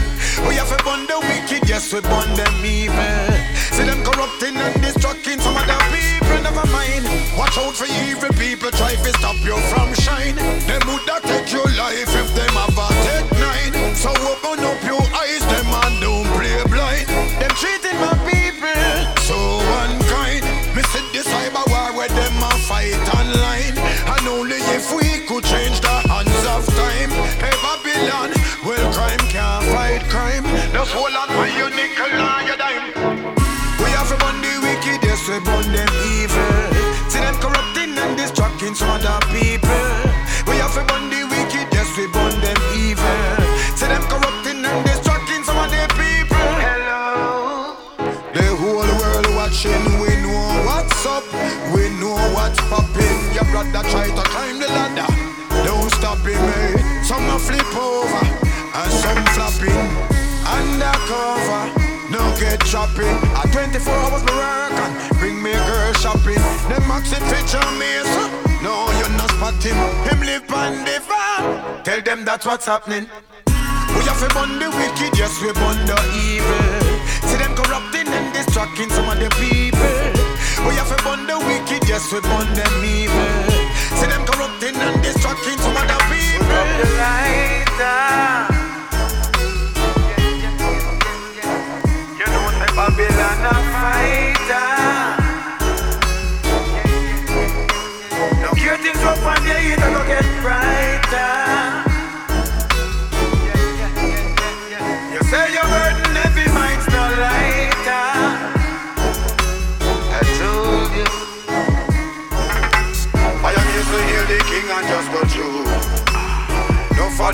[0.49, 3.54] We have to burn the wicked, yes we burn them evil.
[3.76, 6.39] See them corrupting and distracting some of the people.
[6.41, 7.03] Never mind.
[7.38, 10.38] Watch out for evil people try to stop you from shine.
[10.63, 13.93] Them woulda take your life if them have a take nine.
[13.93, 16.14] So open up your eyes, them and don't
[38.74, 39.70] some other people.
[40.47, 43.05] We have to burn the wicked, yes we burn them evil.
[43.78, 46.49] See them corrupting and distracting some of the people.
[46.63, 47.76] Hello.
[48.34, 51.28] The whole world watching, we know what's up,
[51.76, 53.20] we know what's popping.
[53.36, 55.11] Your brother try to climb the ladder,
[55.68, 57.03] don't stop him, eh?
[57.03, 58.26] Some flip over
[58.74, 60.16] and some flapping
[60.47, 61.70] undercover.
[62.09, 63.18] No get chopping.
[63.36, 66.41] At 24 hours me work and bring me a girl shopping.
[66.70, 68.34] Them maxi feature me, so
[69.36, 69.77] spot him.
[70.07, 71.83] Him live on the farm.
[71.83, 73.07] Tell them that's what's happening.
[73.95, 76.75] We have to burn the wicked, yes we burn the evil.
[77.27, 79.95] See them corrupting and distracting some of the people.
[80.67, 83.64] We have to burn the wicked, yes we burn them evil.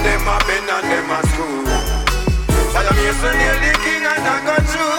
[0.01, 1.65] and them a bend and them a screw.
[2.73, 4.89] I am here to nail the king and I got you.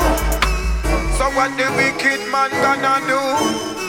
[1.16, 3.82] So what the wicked man gonna do?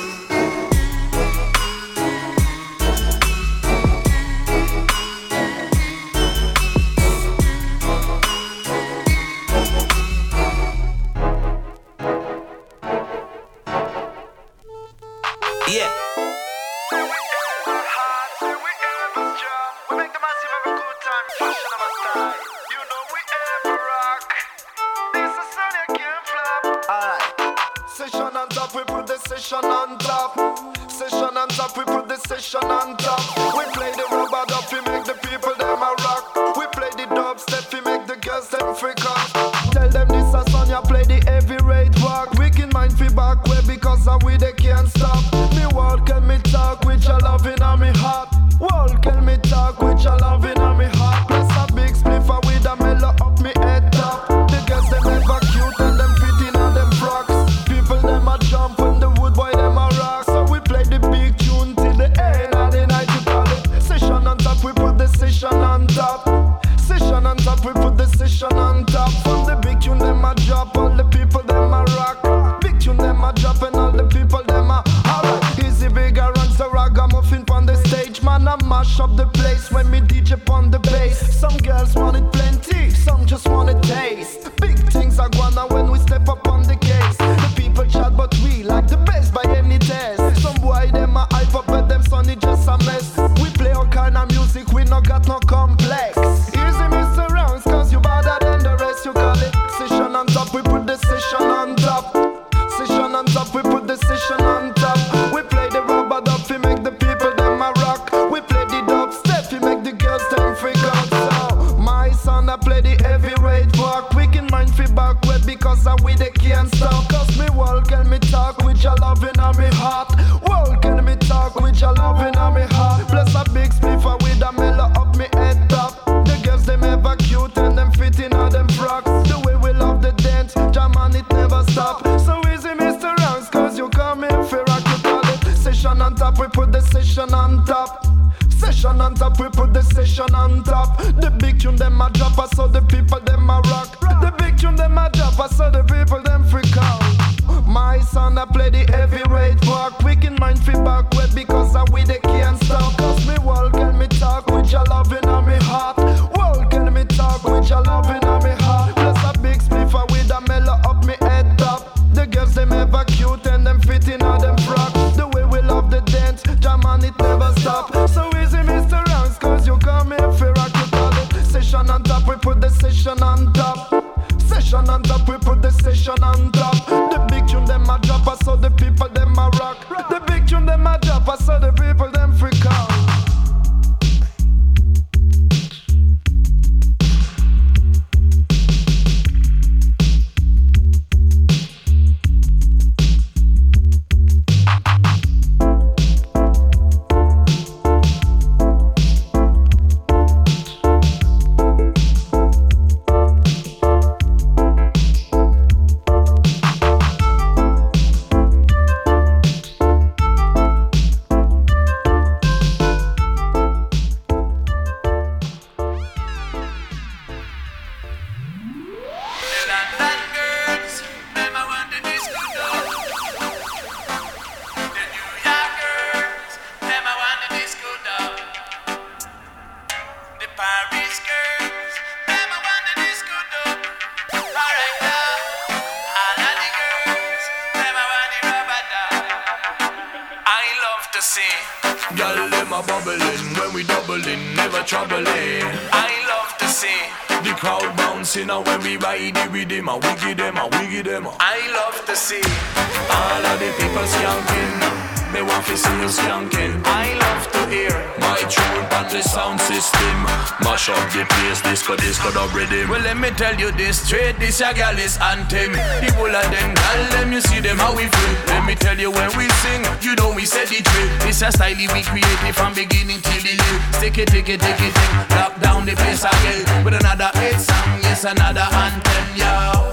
[263.64, 265.72] you this straight, this a girl is anthem.
[265.72, 268.34] The whole of them gal, let me see them how we feel.
[268.47, 271.09] Let me tell you when we sing, you know we set the trip.
[271.24, 273.95] This a style we created from beginning till the end.
[273.95, 275.30] Stick it, take it, take it, take.
[275.32, 279.93] lock down the place again with another hit song, yes another anthem, yeah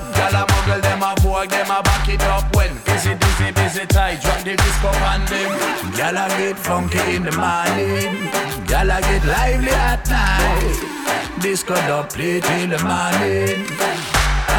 [1.40, 4.20] dog, them a back it up when busy, busy, busy tight.
[4.20, 5.50] Drop the disco on them.
[5.96, 8.28] Y'all a get funky in the morning.
[8.68, 11.40] Y'all a get lively at night.
[11.40, 13.99] Disco dub play till the morning.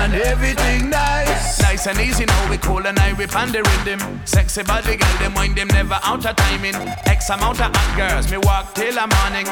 [0.02, 1.62] And everything nice.
[1.62, 4.00] Nice and easy now, we cool and I whip on the rhythm.
[4.26, 6.74] Sexy body girl, them wind them never out of timing.
[7.06, 9.46] X amount of hot girls, me walk till the morning.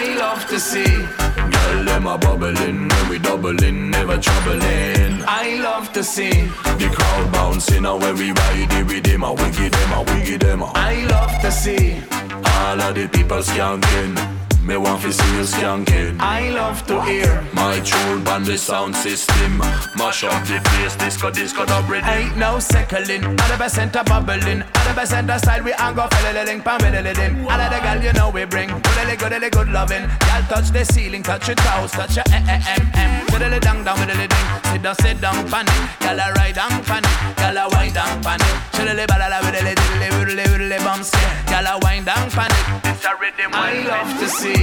[0.00, 0.84] I love to see.
[0.84, 5.22] Girl, them a bubbling when we doubling, never troubling.
[5.28, 6.32] I love to see.
[6.80, 10.38] The crowd bouncing and when we ride it with them, a wiggy them, a wiggy
[10.38, 10.62] them.
[10.62, 10.72] a.
[10.74, 12.02] I love to see.
[12.10, 14.33] All of the people skanking.
[14.64, 16.18] Me want to see you skanking.
[16.20, 17.44] I love to hear.
[17.52, 19.58] My tune on the sound system.
[19.94, 22.08] Mash up the place, disco, disco, dub rhythm.
[22.08, 25.94] Ain't no seconding, all the percent a bubbling, all the percent a style we and
[25.94, 27.44] go fiddling, pam fiddling.
[27.44, 30.08] All of the gal you know we bring, goodly goodly good loving.
[30.20, 33.26] Gal touch the ceiling, touch your toes, touch your eh eh em em.
[33.26, 36.00] Fiddly down down fiddly ding, sit down sit down pan it.
[36.00, 38.56] Gal a ride down pan it, gal a wind down pan it.
[38.72, 41.10] Shiddly balala widdly diddly widdly widdly bumps,
[41.52, 42.64] gal a wind down pan it.
[42.88, 44.53] It's a rhythm I love to see.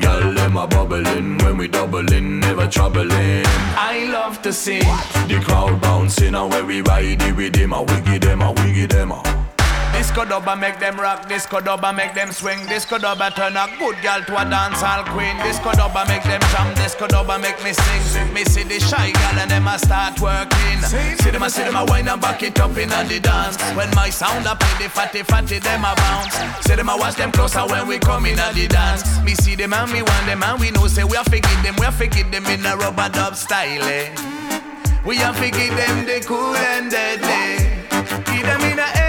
[0.00, 3.44] Girl, them a bubbling when we doubling, never troubling.
[3.76, 4.80] I love to see.
[5.28, 8.86] The crowd bouncing and when we ride it with them, a wiggy them, a wiggy
[8.86, 9.12] them.
[9.12, 9.43] a.
[10.04, 13.96] Disco dubba make them rock, disco dubba make them swing, disco dubba turn a good
[14.02, 15.34] girl to a dancehall queen.
[15.42, 18.32] Disco dubba make them jam, disco dubba make me sing.
[18.34, 20.78] Me see the shy girl and them a start working.
[21.18, 23.56] See them a see them a wine and back it up in the dance.
[23.74, 26.36] When my sound a play, the fatty fatty them a bounce.
[26.66, 29.02] See them a watch them closer when we come in the dance.
[29.24, 31.76] Me see them and we want them and we know say we a forgive them,
[31.80, 33.82] we a forgive them in a rubber dub style.
[33.82, 34.14] Eh?
[35.06, 37.82] We a forgive them the cool and deadly.
[38.30, 39.03] Give them in a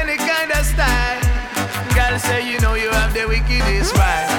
[2.18, 4.34] say you know you have the wickedest vibe.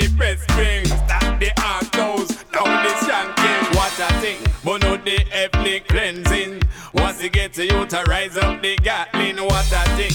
[0.00, 0.86] The press string.
[0.86, 3.76] Start the arcos, down the shanking.
[3.76, 6.62] What a thing, but not the ethnic cleansing.
[6.94, 10.12] Once you get to you to rise up the Gatling, what a thing.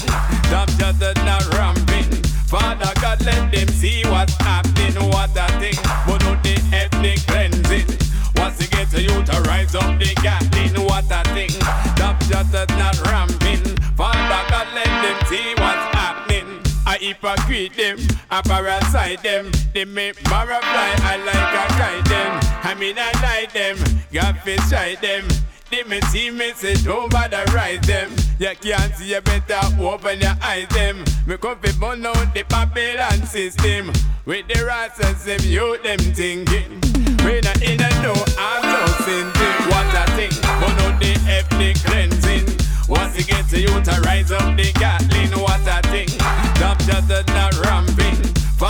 [0.48, 2.10] Stop just not ramping.
[2.50, 4.96] Father God, let them see what's happening.
[5.10, 7.86] What a thing, but not the ethnic cleansing.
[8.34, 11.50] Once you get to you to rise up the Gatling, what a thing.
[11.94, 13.62] Stop just not ramping.
[13.94, 16.60] Father God, let them see what's happening.
[16.88, 17.98] I hypocrite them,
[18.30, 19.50] a parasite them.
[19.74, 22.40] They make barra fly, I like a kite them.
[22.62, 23.76] I mean I like them,
[24.12, 25.26] got fish shite them.
[25.70, 28.10] They me see me say don't bother rise them.
[28.38, 31.04] You can't see you better open your eyes them.
[31.26, 33.92] Me come fi burn out the Babylon system.
[34.24, 34.58] With the
[35.04, 36.80] and them you them thinking.
[37.24, 39.58] We not in a no, no sinking.
[39.70, 42.46] What a thing, burn out the ethnic cleansing.
[42.88, 46.08] Once you get to you to rise up the Gatling, what a thing.
[46.56, 47.95] Stop just not ramping.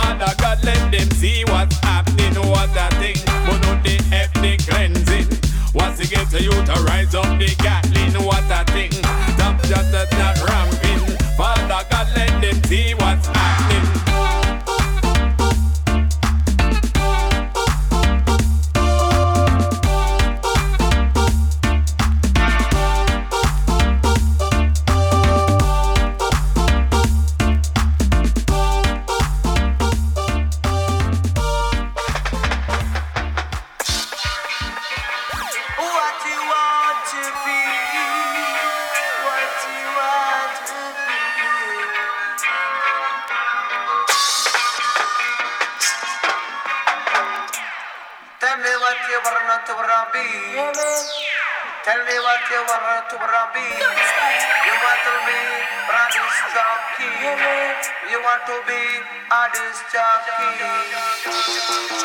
[0.07, 3.17] Father God, let them see what's happening, what a thing.
[3.45, 5.27] Burn out the ethnic cleansing.
[5.73, 8.93] Once you get to you to rise up the Gatling, what a thing.
[9.35, 11.17] Stop just not ramping.
[11.35, 13.36] Father God, let them see what's happening.
[51.87, 53.15] Tell me what you want to
[53.55, 53.63] be.
[53.63, 55.39] You want to be
[55.87, 57.15] a disc jockey.
[58.11, 60.51] You want to be a disc jockey.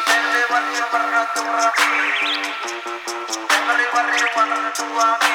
[0.07, 1.43] Tell me what you want to
[1.75, 1.91] be.
[3.43, 4.87] Tell me what you want to
[5.19, 5.35] be.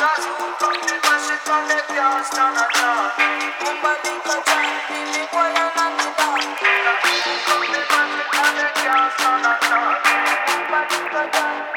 [0.00, 3.12] Cause who come to mash it on the can't stand a chance.
[3.60, 6.40] Nobody can tell me me boy and not the dog.
[6.40, 10.00] Who come to mash it on the can't stand a chance.
[10.48, 11.71] Nobody can tell me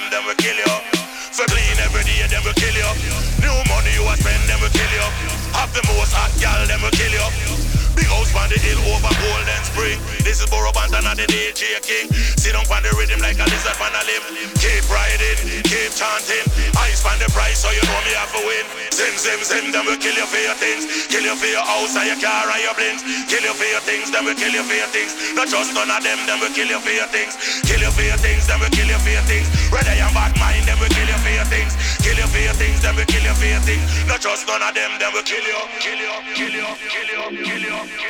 [0.00, 0.72] them, them will kill you.
[1.32, 2.90] For clean every day, them will kill you.
[3.40, 5.06] New money you spend, them will kill you.
[5.52, 7.49] Have the most hot gal, them will kill you.
[8.20, 9.96] House on the hill over Golden Spring.
[10.28, 12.04] This is Burro Banton and the DJ King.
[12.36, 14.24] Sit down on the rhythm like a lizard on a limb.
[14.60, 16.44] Keep riding, keep chanting.
[16.76, 18.64] I span the price so you know me have to win.
[18.92, 20.84] Zim, zim, zim, them will kill you for your things.
[21.08, 23.00] Kill you for your house and your car and your blings.
[23.24, 25.16] Kill you for your things, them will kill you for your things.
[25.32, 27.40] Not just none of them, them will kill you for your things.
[27.64, 29.48] Kill you for your things, them will kill you for your things.
[29.72, 31.72] Ready and bad mind, them will kill you for your things.
[32.04, 33.88] Kill you for your things, them will kill you for your things.
[34.04, 37.22] Not just none of them, them will kill you, kill you, kill you, kill you,
[37.40, 38.09] kill you, kill you,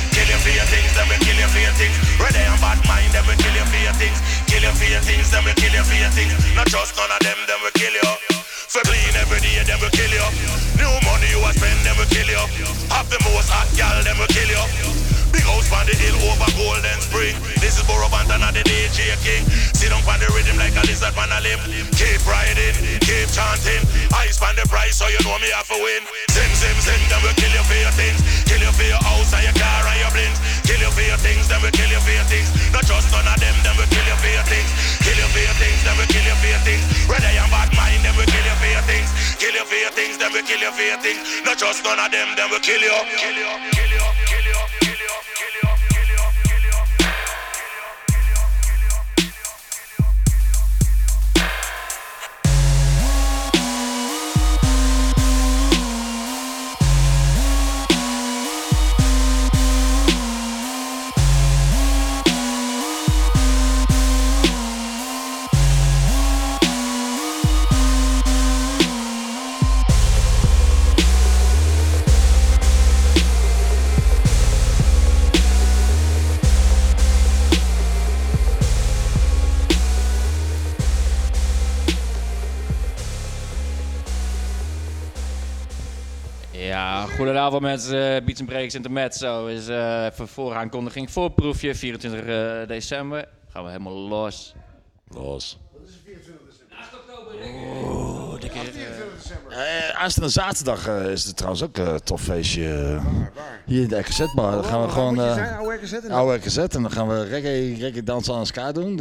[0.11, 1.95] Kill you for your things, them will kill you for your things.
[2.19, 4.19] Ready and bad mind, them will kill you for your things.
[4.47, 6.33] Kill you for your things, them will kill you for your things.
[6.55, 8.09] Not just none of them, them will kill you.
[8.71, 10.27] For clean every day, them will kill you.
[10.79, 12.43] New money you a spend, them will kill you.
[12.91, 15.20] Have the most hot gal, them will kill you.
[15.31, 17.35] Big house on the hill over Golden Spring.
[17.63, 19.43] This is Burro Banton and the DJ King.
[19.71, 21.59] Sit down on the rhythm like a lizard on a limb.
[21.95, 23.81] Keep riding, keep chanting.
[24.11, 26.03] I span the price so you know me have to win.
[26.35, 28.19] Zim, zim, zim, them will kill you for your things.
[28.45, 30.37] Kill you for your house and your car and your blings.
[30.67, 32.49] Kill you for your things, them will kill you for your things.
[32.75, 34.69] Not just none of them, them will kill you for your things.
[35.01, 36.83] Kill you for your things, them will kill you for your things.
[37.07, 39.09] Ready and bad mind, them will kill you for your things.
[39.39, 41.23] Kill you for your things, them will kill you for your things.
[41.47, 42.91] Not just none of them, them will kill you.
[43.15, 45.70] Kill you, kill you, kill you, kill you, Kill you.
[86.81, 88.15] Ja, goedenavond mensen.
[88.15, 91.11] Uh, Beats and Breaks Intermezzo is uh, even vooraankondiging.
[91.11, 93.27] Voorproefje, 24 uh, december.
[93.49, 94.53] Gaan we helemaal los.
[95.07, 95.59] Los.
[95.73, 96.77] Dat is 24 december.
[96.77, 97.33] Naast oktober.
[97.83, 98.57] Oh, dikke.
[98.57, 99.51] 24 december.
[99.51, 102.99] Uh, aanstaande zaterdag uh, is het trouwens ook een uh, tof feestje.
[103.65, 104.51] Hier in de RKZ-bar.
[104.51, 105.19] Dan gaan we gewoon.
[105.19, 105.93] Uh, oude RKZ?
[105.93, 106.57] En oude RKZ.
[106.57, 108.95] En dan gaan we reggae, reggae dansen aan elkaar doen.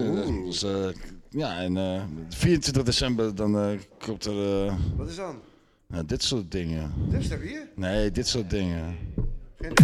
[0.44, 0.70] Dus, uh,
[1.31, 4.66] ja, en uh, 24 december dan komt er.
[4.97, 5.49] Wat is dan?
[5.90, 6.92] Nou, dit soort dingen.
[7.08, 7.68] Dit heb je hier?
[7.74, 8.96] Nee, dit soort dingen.
[9.60, 9.74] Geen...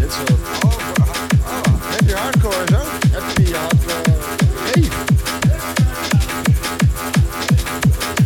[0.00, 0.30] Dit soort...
[0.30, 0.88] Oh, oh,
[1.46, 1.80] oh.
[1.80, 2.76] Happy hardcore zo?
[3.18, 4.16] Happy hardcore.
[4.72, 4.88] Hey.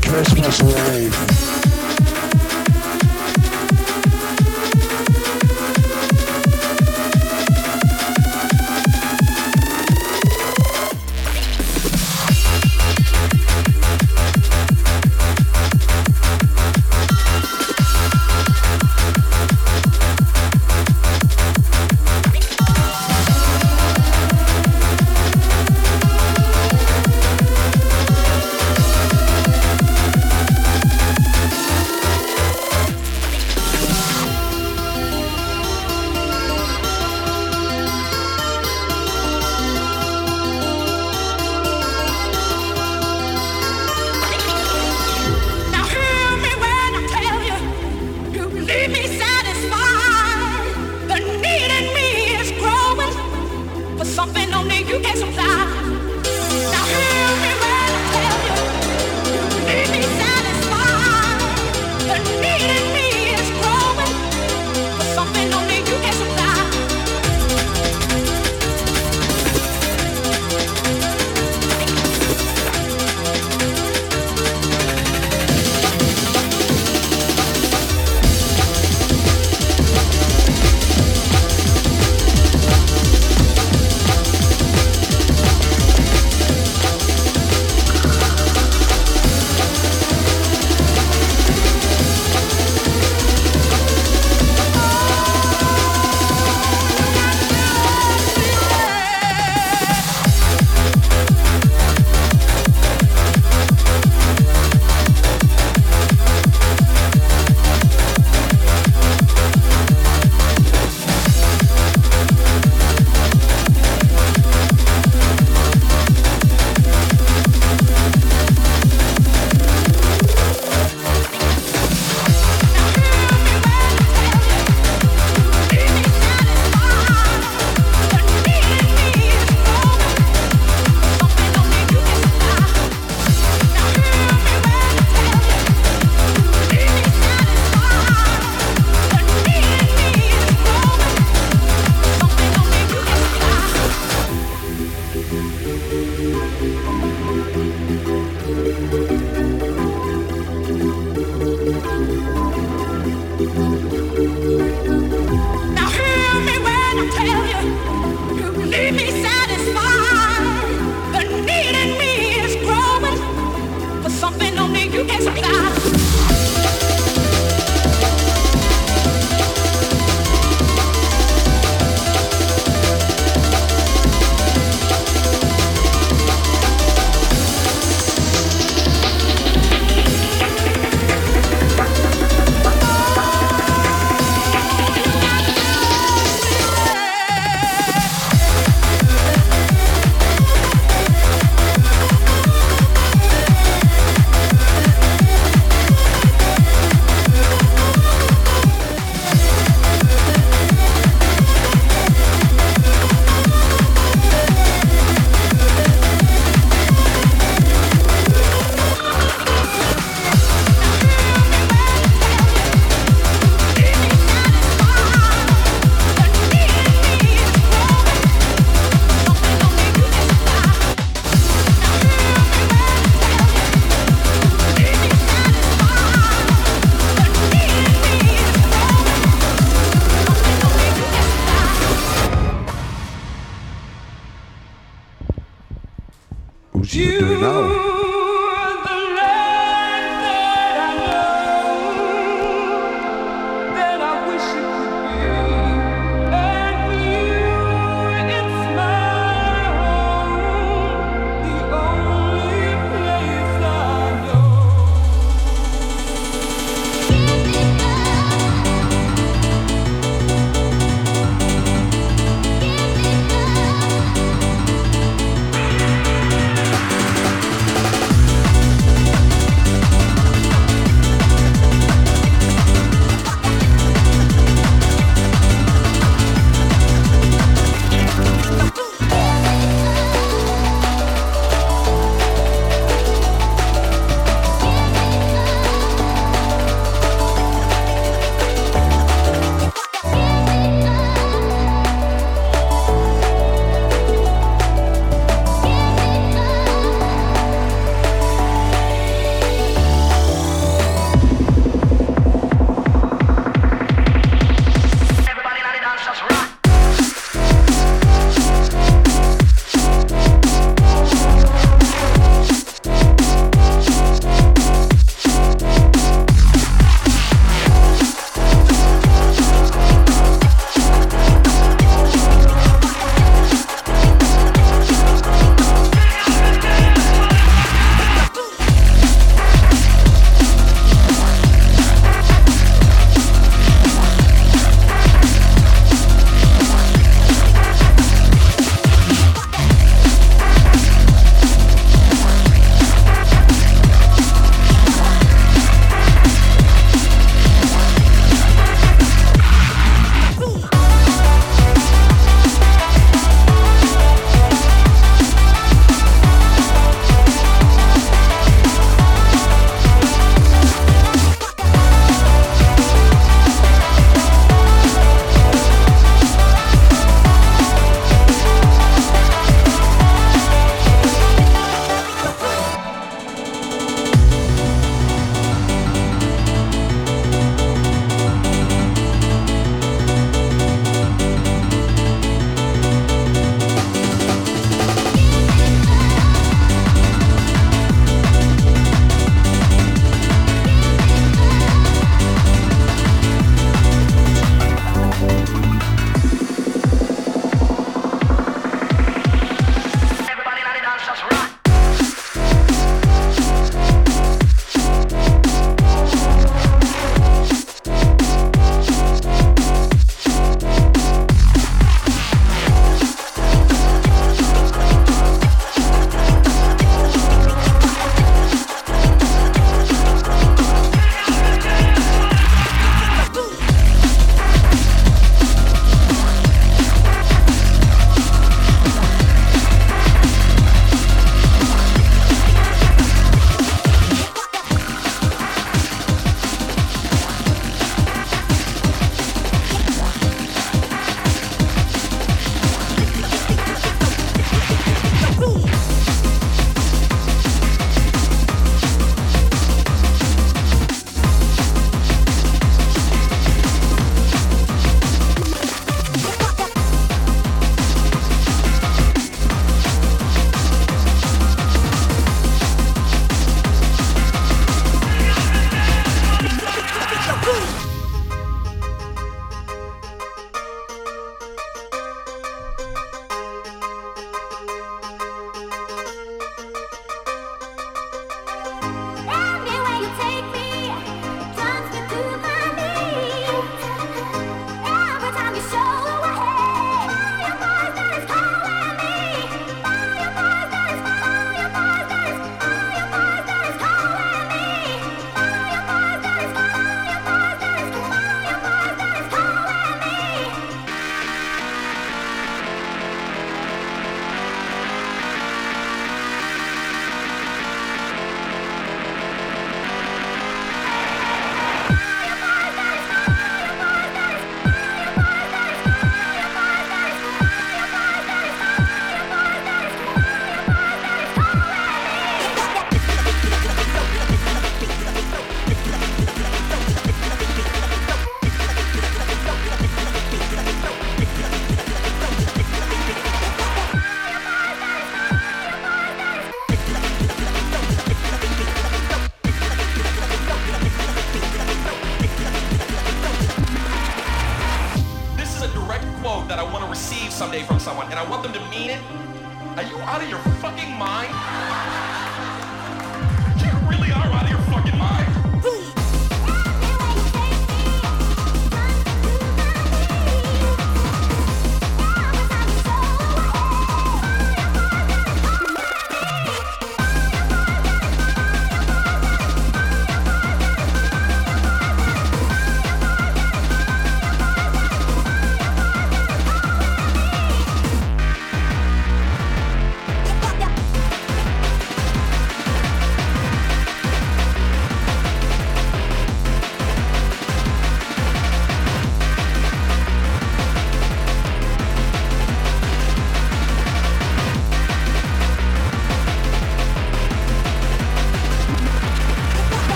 [0.00, 1.51] Christmas rave.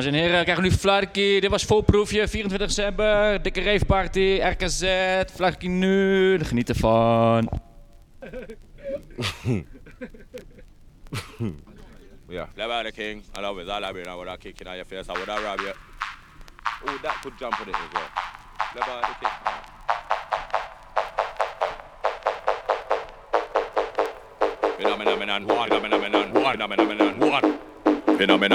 [0.00, 1.40] Dames en heren, we krijgen nu Flarky.
[1.40, 3.42] Dit was voorproefje, 24 december.
[3.42, 4.84] Dikke raveparty, RKZ.
[5.34, 7.48] Flarky nu, geniet ervan.
[12.28, 12.46] Yeah.
[12.56, 13.24] Never the king.
[13.36, 13.68] I love it.
[13.68, 14.06] I love it.
[14.06, 15.08] I would have kick in your face.
[15.08, 15.72] I would have rob you.
[16.86, 18.19] Oh, that could jump on it as well.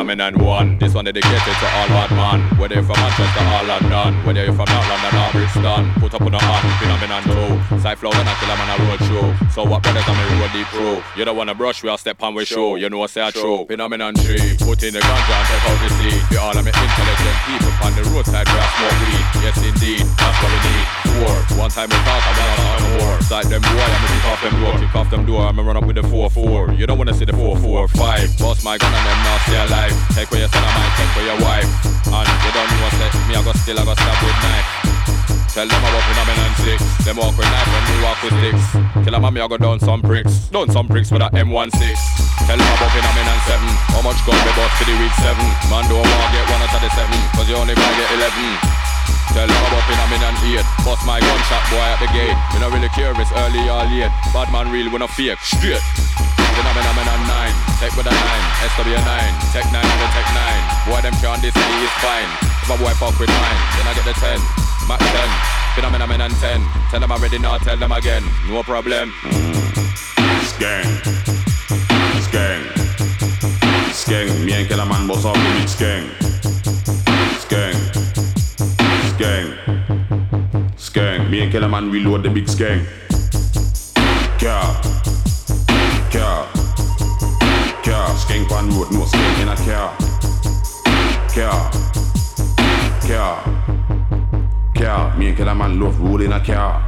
[0.06, 0.78] Phenomenon one.
[0.78, 2.60] This one dedicated to all bad man.
[2.60, 6.22] Whether you're from Manchester or London, whether you're from North London or Brixton, put up
[6.22, 6.66] on the hand.
[6.78, 7.82] Phenomenon two.
[7.82, 9.26] Cypher when I kill a man a road show.
[9.50, 11.02] So what brothers on me road deep pro.
[11.18, 12.76] You don't wanna brush, we all step on we show.
[12.76, 13.66] You know what I say I true.
[13.66, 14.58] Phenomenon three.
[14.62, 16.22] Put in the ganja and take out the seed.
[16.30, 19.26] We all of me intelligent people on the roadside where I smoke weed.
[19.42, 21.05] Yes indeed, that's what we need.
[21.16, 21.64] Four.
[21.64, 23.22] One time we talk, I'm not on war.
[23.24, 25.48] Side them boy, I'm kick off them door, kick off them door.
[25.48, 26.74] I'ma run up with the four four.
[26.74, 28.28] You don't wanna see the four four five.
[28.38, 29.96] Boss my gun and them now stay alive.
[30.12, 31.72] Take where your son, I might take where your wife.
[32.12, 33.00] And you don't know what's
[33.32, 34.68] Me I got still, I got stab with knife.
[35.56, 36.84] Tell them about phenomenon six.
[37.08, 38.66] Them walk with knife when we walk with sticks.
[39.08, 40.52] Kill a mommy, I go down some bricks.
[40.52, 41.80] Down some bricks with a M16.
[42.44, 43.72] Tell them about phenomenon seven.
[43.96, 45.48] How much gun we bought for the week seven?
[45.72, 47.20] Man, don't want get one out of the seven.
[47.40, 48.85] Cause you only gonna get eleven.
[49.36, 50.64] Tell them about phenomenon eight.
[50.88, 52.40] Bust my gunshot boy at the gate.
[52.56, 54.08] Me not really it's early or late.
[54.32, 55.44] Bad man real when I fake.
[55.44, 55.84] Straight.
[56.56, 57.52] Phenomenon nine.
[57.84, 58.46] Tech with a nine.
[58.80, 59.36] SW nine.
[59.52, 60.64] Tech nine and tech nine.
[60.88, 62.32] Boy, them can't this me is fine.
[62.64, 64.40] If a boy fuck with mine, then I get the ten.
[64.88, 65.30] Max ten.
[65.76, 66.64] Phenomenon ten.
[66.88, 68.24] Tell them I'm ready now, tell them again.
[68.48, 69.12] No problem.
[70.64, 70.88] Gang.
[72.32, 72.64] Gang.
[74.08, 74.46] Gang.
[74.46, 75.76] Me and Killer Man boss off the mix.
[75.76, 76.35] Gang.
[81.56, 82.86] Killer Man reload the big gang.
[84.38, 84.76] Car.
[86.12, 86.52] Car.
[87.82, 88.10] Car.
[88.20, 89.96] Skank on road, no skank in a car.
[91.34, 91.72] Car.
[93.08, 93.40] Car.
[94.76, 95.18] Car.
[95.18, 96.86] Me and Killer Man love roll in a car.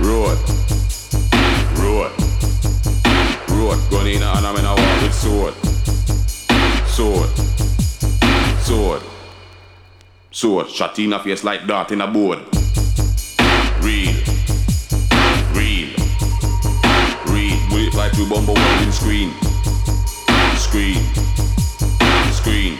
[0.00, 0.36] Road.
[1.78, 2.12] Road.
[3.48, 3.78] Road.
[3.90, 5.54] Gun in a hand, I'm in a war with sword.
[6.86, 7.30] Sword.
[8.60, 9.02] Sword.
[10.30, 10.68] Sword.
[10.68, 12.59] Shot in a face like dart in a board.
[18.12, 19.30] Bullet fly bumble welding screen.
[20.56, 21.02] screen,
[22.32, 22.78] screen,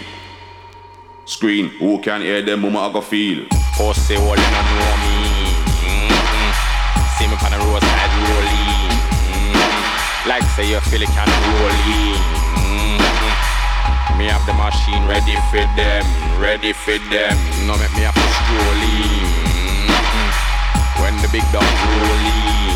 [1.24, 1.69] screen.
[1.78, 2.62] Who can hear them?
[2.62, 3.47] Mama, I go feel.
[3.77, 5.16] Pussy, all you don't know me.
[5.86, 6.51] Mm-hmm.
[7.19, 8.90] See me on the roadside rolling.
[9.31, 10.28] Mm-hmm.
[10.28, 12.20] Like say you feel it can rolling.
[12.62, 14.19] Mm-hmm.
[14.19, 16.05] Me have the machine ready for them,
[16.40, 17.36] ready for them.
[17.66, 19.27] No make me have to strolling.
[19.90, 21.02] Mm-hmm.
[21.02, 22.70] When the big dog rolling.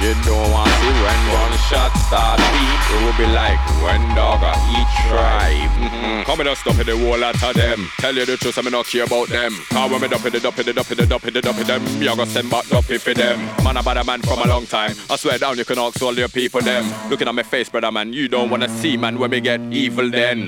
[0.00, 2.80] You don't want to see when gunshot start beat.
[2.88, 5.70] It will be like when dog a eat tribe.
[5.76, 6.22] Mm-hmm.
[6.22, 7.86] Come and stop in the whole lot of them.
[7.98, 9.52] Tell you the truth, I'm not care about them.
[9.68, 11.42] Cause when me dump in the dump in the dump in the dump in the
[11.42, 13.38] dump in them, me a go send back dumpy for them.
[13.62, 14.96] Man a bad man from a long time.
[15.10, 16.90] I swear down, you can ask all your people them.
[17.10, 20.08] Looking at my face, brother man, you don't wanna see man when me get evil
[20.10, 20.46] then.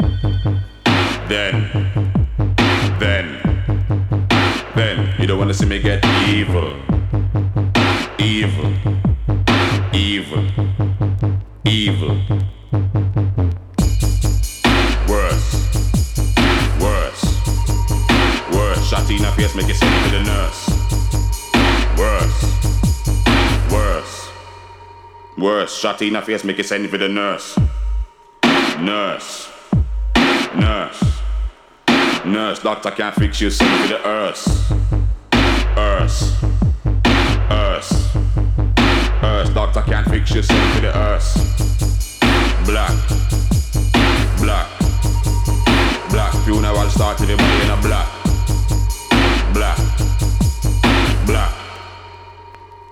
[1.29, 1.70] Then,
[2.99, 3.39] then,
[4.74, 6.74] then, you don't wanna see me get evil.
[8.19, 9.12] Evil.
[9.94, 10.43] Evil.
[11.66, 12.16] Evil.
[15.06, 15.69] Worse.
[16.81, 17.24] Worse.
[18.52, 18.89] Worse.
[18.89, 20.69] Shot in the face, make it send to the nurse.
[21.98, 22.43] Worse.
[23.70, 24.31] Worse.
[25.36, 25.78] Worse.
[25.78, 27.59] Shot in the face, make it send for the nurse.
[28.81, 29.51] Nurse.
[30.56, 31.02] Nurse.
[32.24, 32.59] Nurse.
[32.60, 34.73] Doctor can't fix you, send for the earth.
[35.77, 36.44] Earth.
[37.51, 38.41] Earth.
[39.24, 41.31] Earth, doctor can't fix you, send to the earth.
[42.66, 42.90] Black,
[44.39, 44.66] black,
[46.11, 46.32] black.
[46.44, 48.09] Funeral started in in a black,
[49.55, 49.78] black,
[51.24, 51.55] black,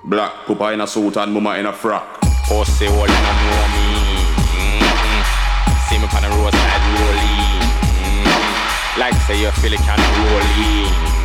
[0.05, 0.32] black.
[0.47, 2.20] Papa in a suit and mama in a frock.
[2.47, 3.86] Pussy, all you don't know me.
[4.55, 5.23] Mm-hmm.
[5.89, 7.59] See me on the roadside rolling.
[8.07, 9.01] Mm-hmm.
[9.01, 10.47] Like say you feel it can rolling.
[10.47, 11.20] Mm-hmm.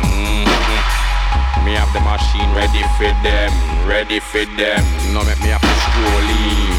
[1.66, 3.50] Me have the machine ready for them,
[3.88, 4.78] ready for them.
[5.12, 6.70] No make me have to strolling.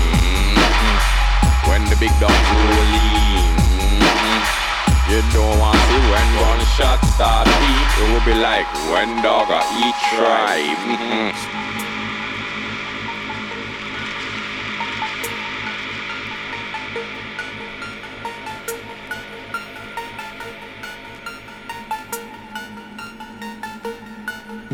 [0.56, 1.70] Mm-hmm.
[1.70, 3.52] When the big dog rolling.
[4.00, 5.12] Mm-hmm.
[5.12, 7.90] You don't want to see when one shot start beat.
[8.00, 11.52] It will be like when dog eat tribe.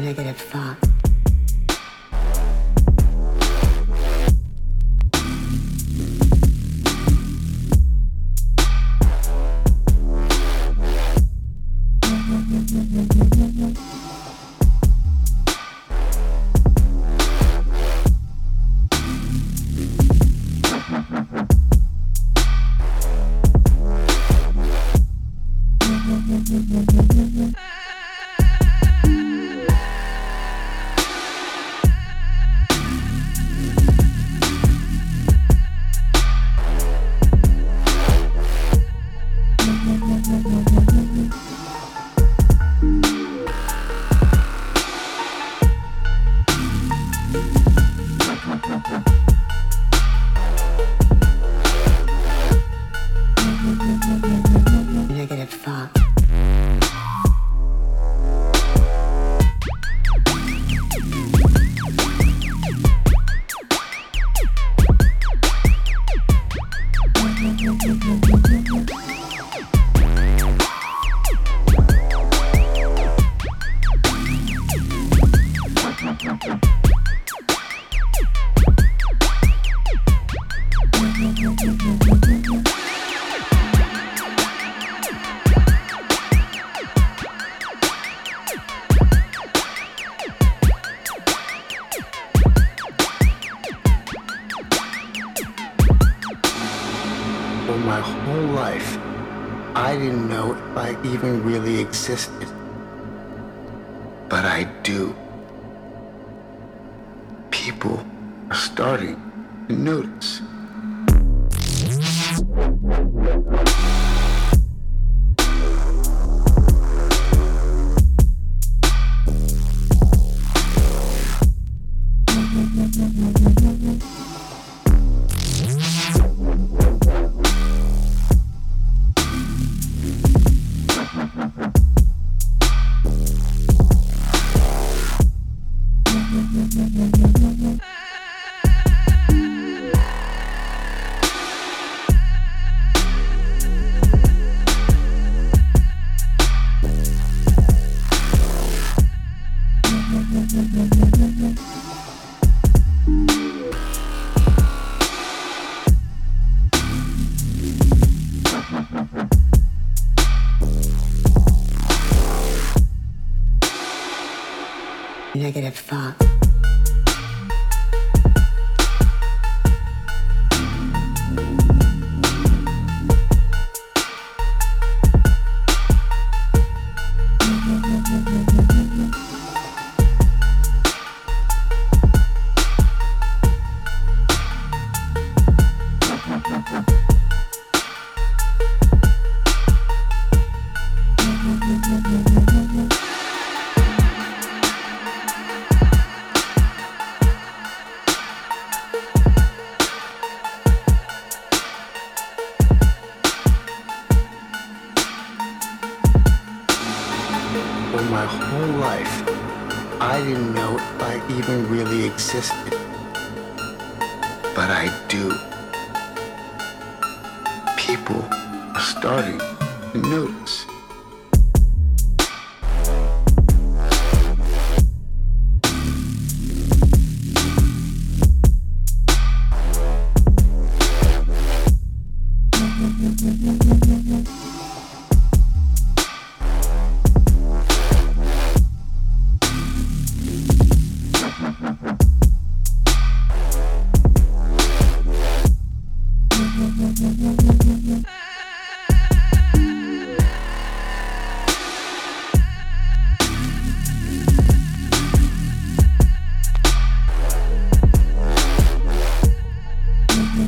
[0.03, 0.92] negative thought.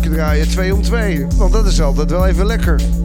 [0.00, 1.26] Draaien, 2 om 2.
[1.36, 3.01] Want dat is altijd wel even lekker.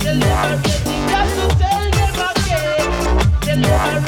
[0.00, 2.32] Deliver, deliver, deliver,
[3.40, 4.07] deliver,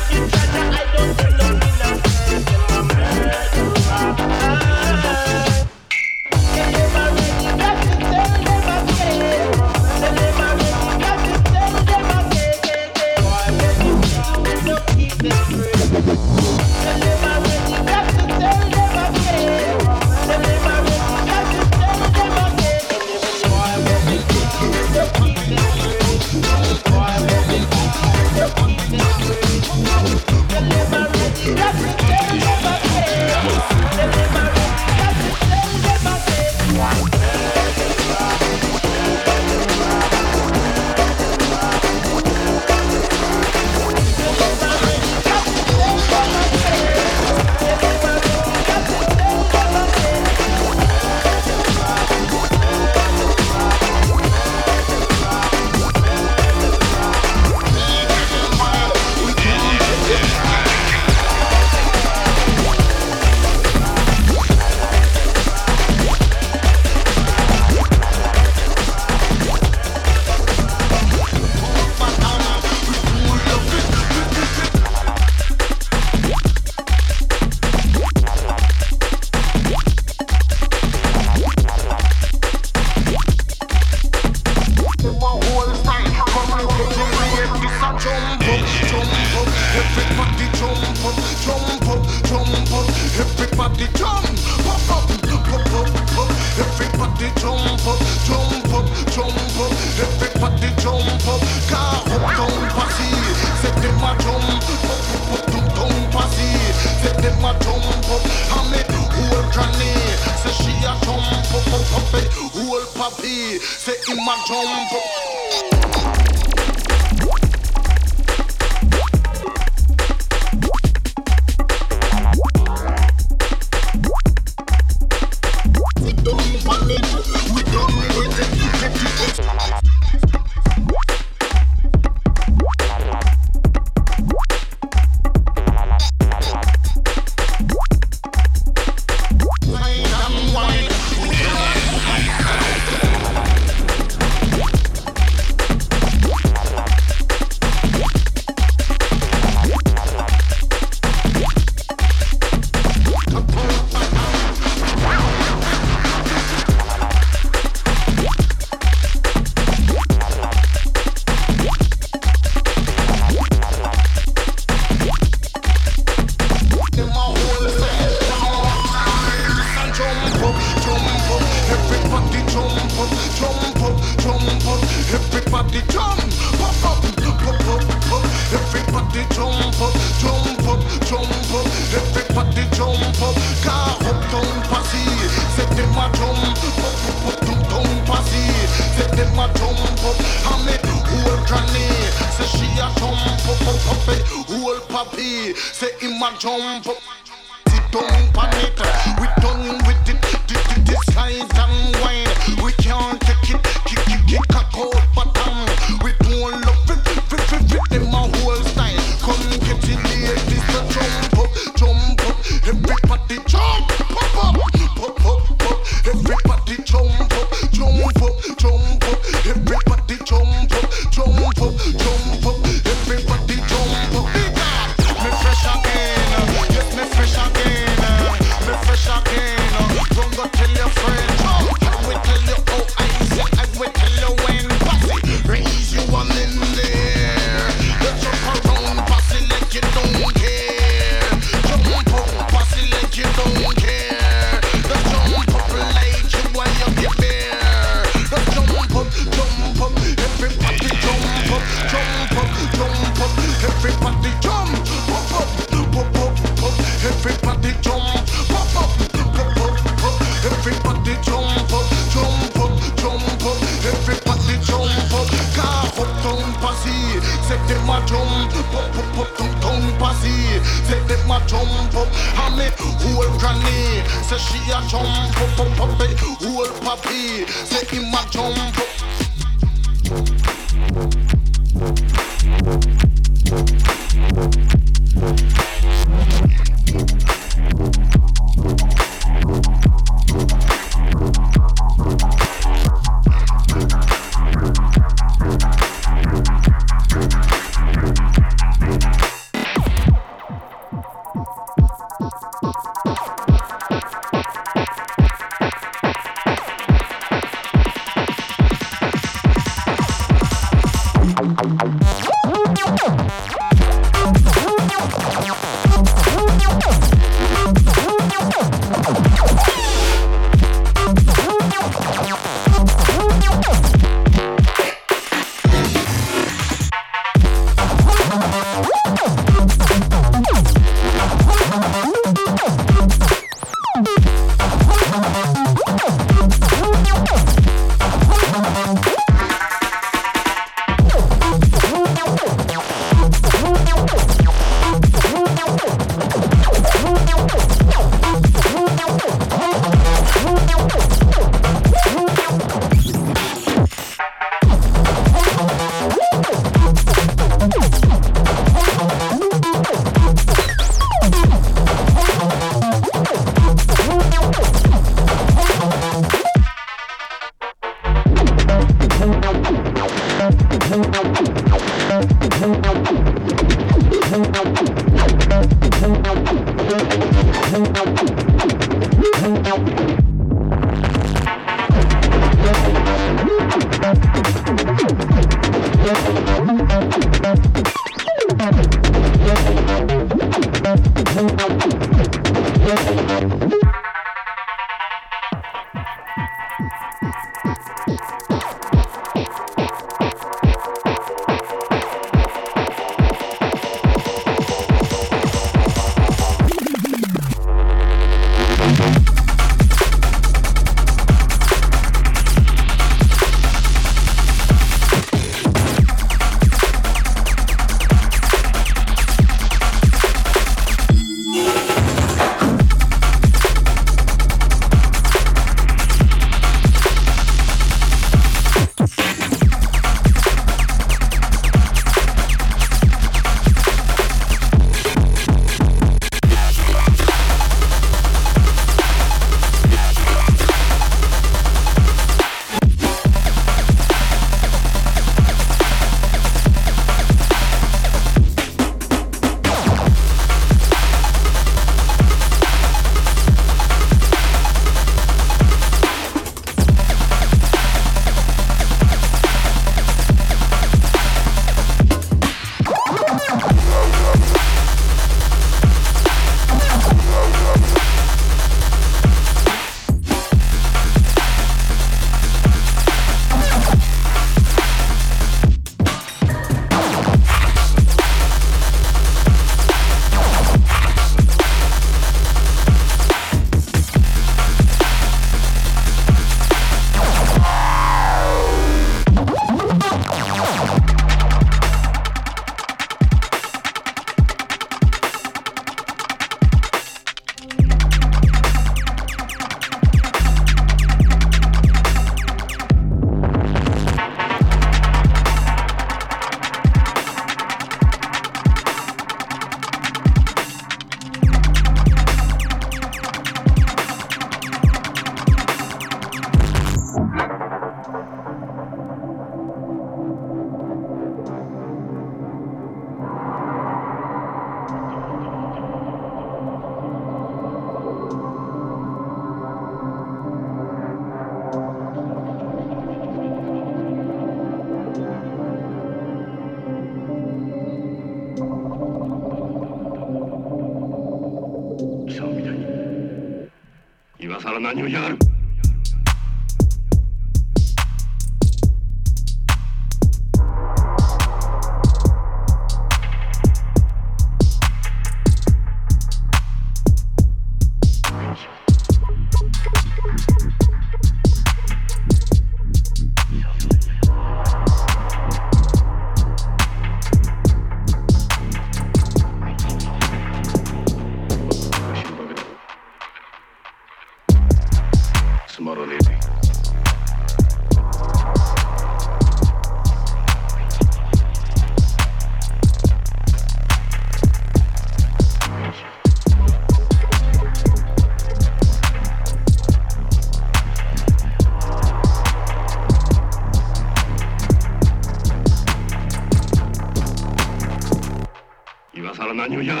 [599.71, 600.00] 今さ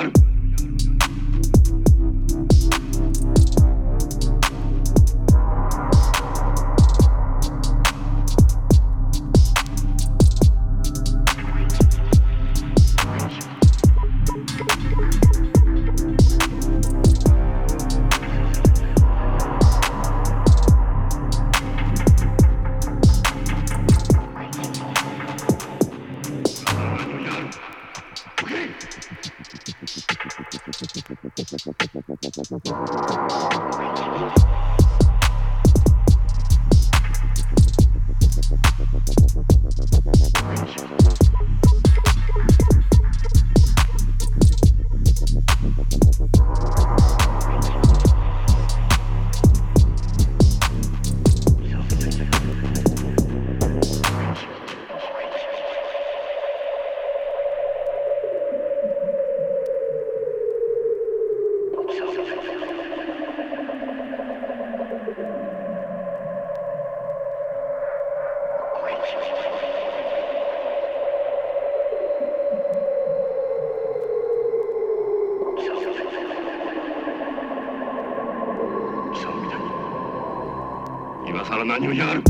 [81.70, 82.29] 何をやる今さら何をやる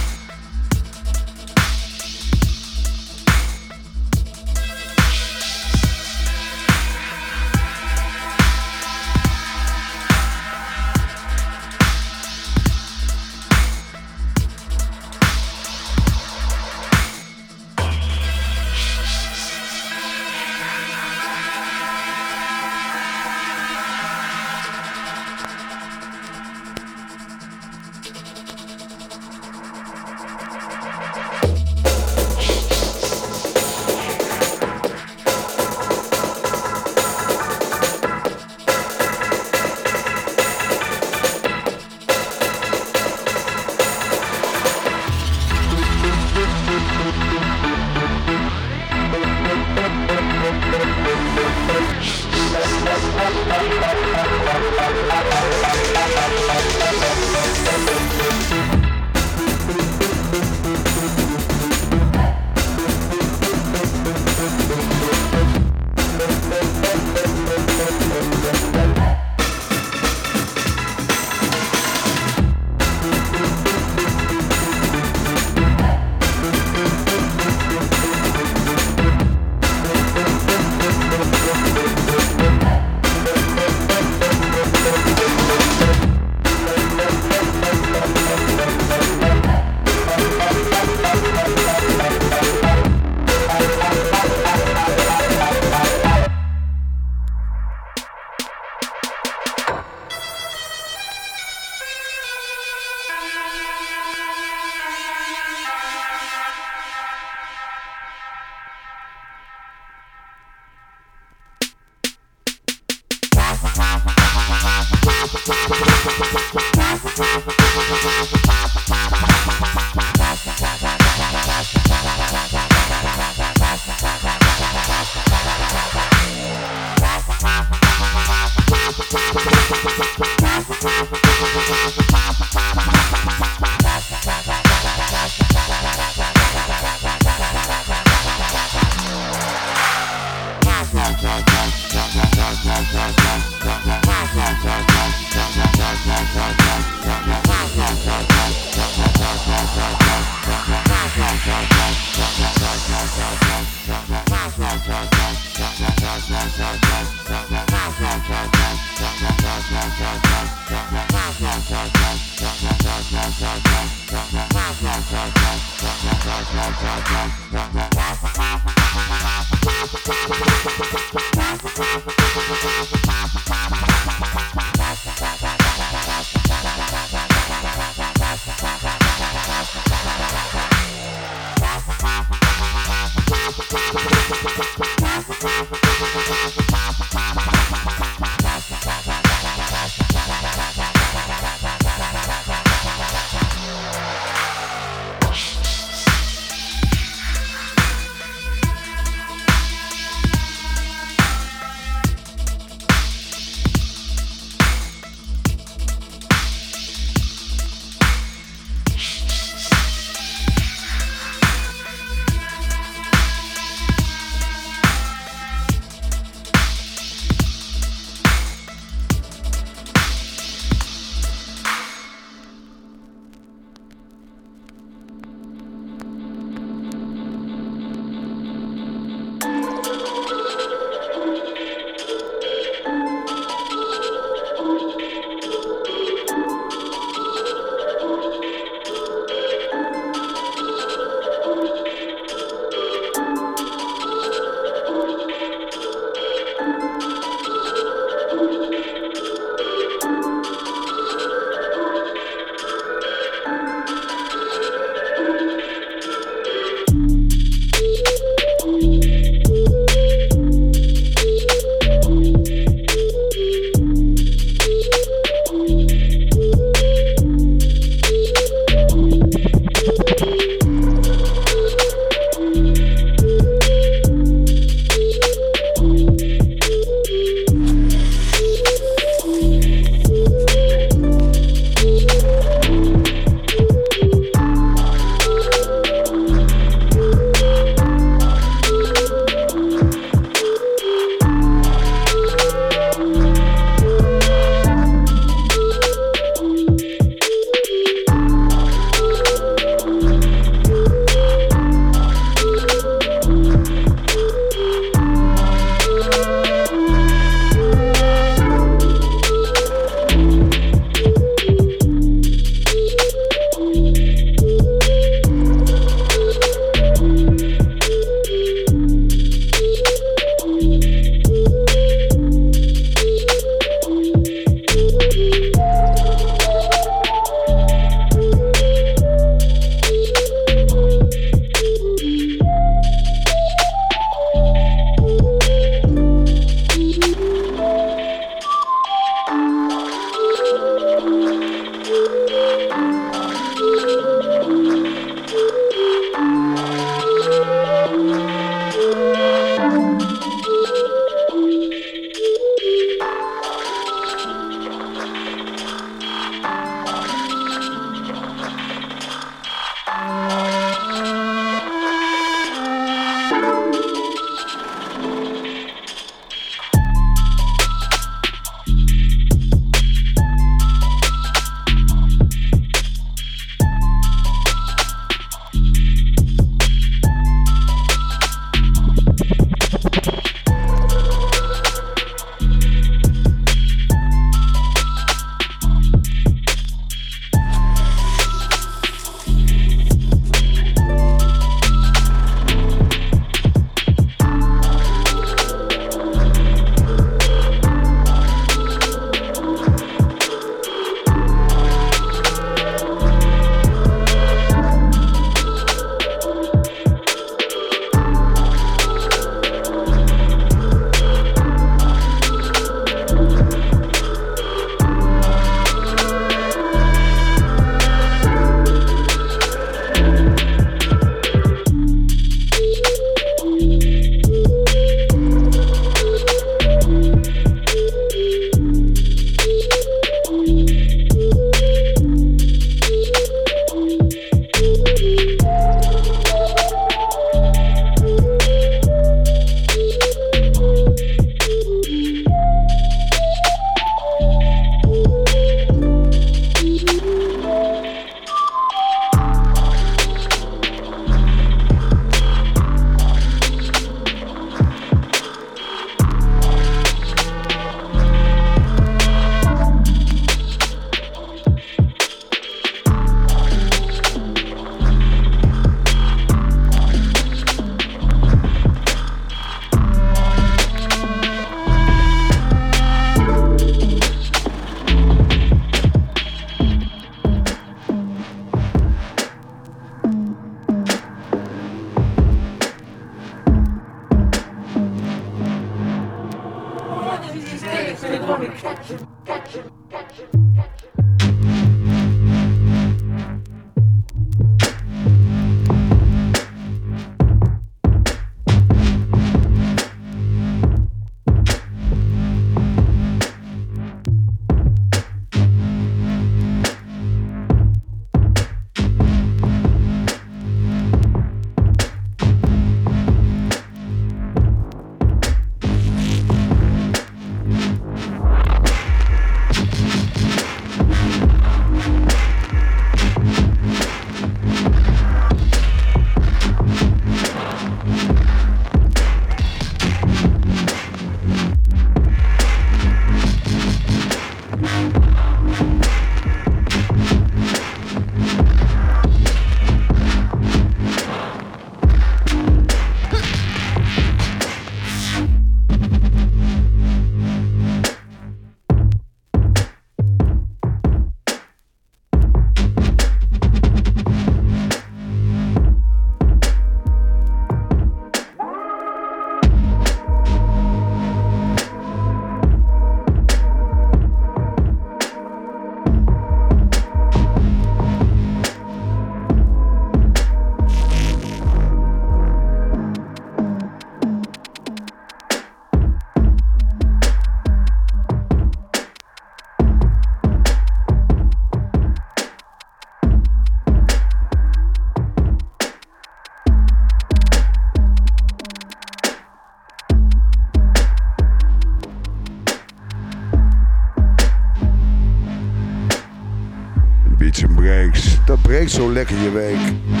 [598.81, 600.00] zo lekker je week.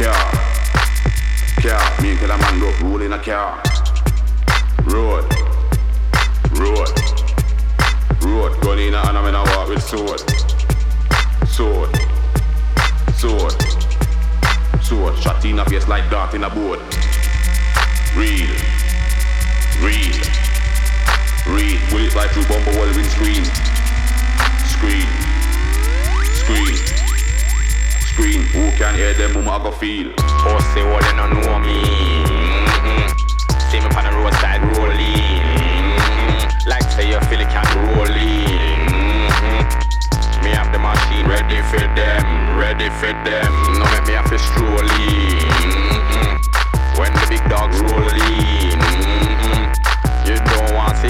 [0.00, 0.32] Car.
[1.60, 2.00] Car.
[2.00, 3.62] Me and Killer Man road, roll in a car.
[4.84, 5.26] Road.
[6.52, 6.88] Road.
[8.22, 10.20] Road, gun in a hand, I'm in a walk with sword.
[11.46, 11.94] Sword.
[13.14, 13.52] Sword.
[14.80, 16.80] Sword, shot in a face like dart in a boat.
[18.16, 18.48] Real.
[19.84, 20.16] Real.
[21.46, 23.44] Real, bullets like through bumper wall windscreen.
[24.64, 25.06] Screen.
[26.32, 26.99] Screen.
[28.12, 30.10] Screen, who can hear them, whom I go feel.
[30.42, 31.78] Pussy, what they don't know me.
[31.78, 33.06] Mm-hmm.
[33.70, 34.98] See me on the roadside rolling.
[34.98, 36.68] Mm-hmm.
[36.68, 37.62] Like say you feel it can
[37.94, 38.82] roll in.
[39.30, 40.42] Mm-hmm.
[40.42, 43.50] Me have the machine ready for them, ready for them.
[43.78, 45.46] No make me have to stroll in.
[45.70, 46.98] Mm-hmm.
[46.98, 48.74] When the big dogs roll in.
[48.74, 48.79] You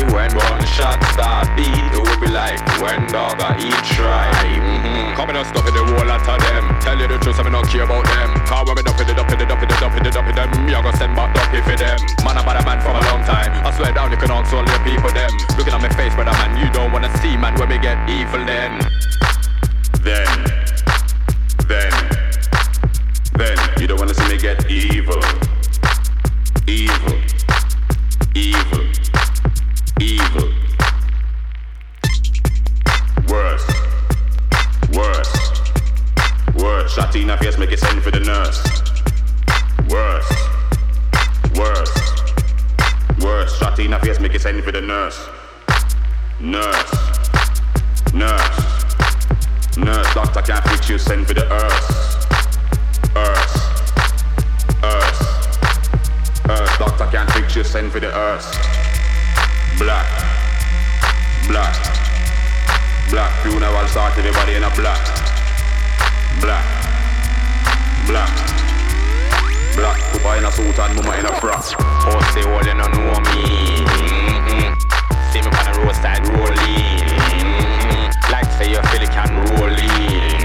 [0.09, 1.69] when gunshot start beat.
[1.69, 4.31] It will be like when dog a eat try.
[4.57, 5.17] Mm-hmm.
[5.17, 6.65] Coming and stuff in the wall out of them.
[6.81, 8.29] Tell you the truth, I me not care about them.
[8.49, 10.49] Cause when me dump it, dump it, dump it, dump it, dump it, them.
[10.65, 11.99] Me I go send back dumpy for them.
[12.25, 13.53] Man, I'm a man from a long time.
[13.67, 15.31] I swear down, you can answer all your people them.
[15.59, 18.41] Looking at my face, brother man, you don't wanna see man when we get evil
[18.47, 18.81] then.
[20.01, 20.29] Then,
[21.69, 21.93] then,
[23.37, 24.71] then, you don't wanna see me get.
[24.71, 25.21] Evil.
[26.67, 27.40] Evil.
[37.11, 37.19] Worse.
[37.19, 38.63] Shot in a face, make it send for the nurse.
[39.91, 40.31] Worse.
[41.57, 41.91] Worse.
[43.21, 43.59] Worse.
[43.59, 45.19] Shot in a face, make it send for the nurse.
[46.39, 46.93] Nurse.
[48.15, 49.77] Nurse.
[49.77, 52.27] Nurse, doctor can't fix you, send for the earth.
[53.17, 53.57] Earth.
[54.85, 55.21] Earth.
[56.49, 58.47] Earth, doctor can't fix you, send for the earth.
[59.79, 60.07] Black.
[61.49, 61.75] Black.
[63.11, 63.43] Black.
[63.43, 65.05] Funeral start, everybody in a black.
[66.41, 66.90] Black.
[68.11, 68.27] Black.
[69.77, 70.01] Black.
[70.11, 71.63] Papa in a suit and mama in a frock.
[72.03, 73.87] Pussy, what they don't know me.
[75.31, 77.07] See me on the roadside rolling.
[78.33, 80.43] Like say you feel it can roll in.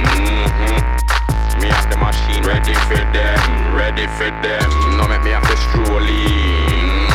[1.59, 4.69] Me have the machine ready for them, ready for them.
[4.99, 7.09] No make me have to stroll in.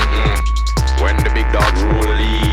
[1.00, 2.49] When the big dogs roll in.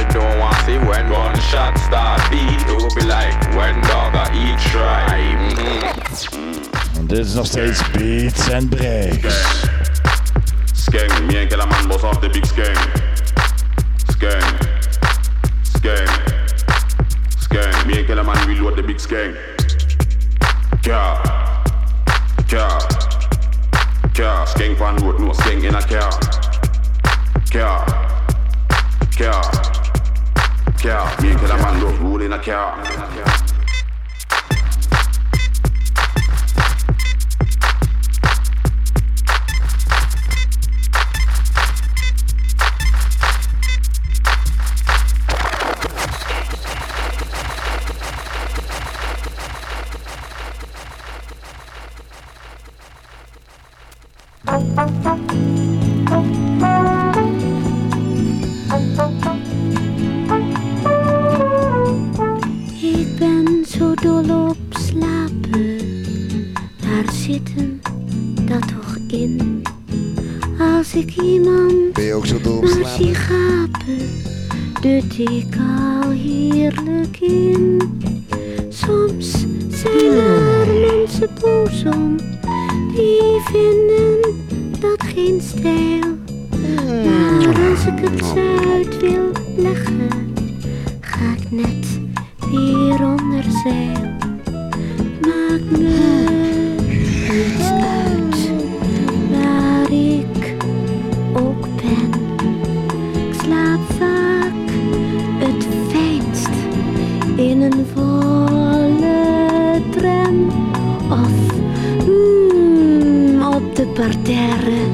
[0.00, 2.40] You don't want to see when gunshot start beat.
[2.40, 5.04] It will be like when dog a eat try.
[5.36, 7.06] Mm-hmm.
[7.06, 9.66] Dit is nog steeds Beats and Breaks.
[10.72, 12.76] Skeng, me and Killer Man boss off the big skeng.
[14.08, 14.58] Skeng.
[15.62, 16.08] Skeng.
[17.38, 17.86] Skeng.
[17.86, 19.36] Me and Killer Man reload the big skeng.
[20.82, 21.20] Car.
[22.48, 22.80] Car.
[24.14, 24.46] Car.
[24.46, 26.10] Skeng fan road, no skeng in a car.
[27.52, 27.84] Car.
[29.18, 29.79] Car.
[30.82, 31.20] Car.
[31.20, 32.82] Me and Killer Man love in a car.
[54.46, 55.49] Ik
[64.30, 65.78] op slapen.
[66.80, 67.80] Daar zitten,
[68.44, 69.62] dat toch in.
[70.58, 73.98] Als ik iemand Ben je ook zo dol maar zie gapen,
[74.80, 77.80] dut ik al heerlijk in.
[78.68, 79.30] Soms
[79.68, 82.16] zijn er mensen boos om,
[82.94, 84.34] die vinden
[84.80, 86.18] dat geen stijl.
[87.04, 88.38] Maar als ik het
[88.74, 90.08] uit wil leggen,
[91.00, 92.00] ga ik net
[92.50, 94.19] weer onder zeil.
[95.50, 95.62] Ik
[97.58, 98.50] slaap uit
[99.30, 100.54] waar ik
[101.32, 102.10] ook ben.
[103.28, 104.70] Ik slaap vaak
[105.38, 106.50] het feest
[107.36, 110.48] in een volle tram.
[111.10, 111.58] Of
[113.56, 114.86] op de parterre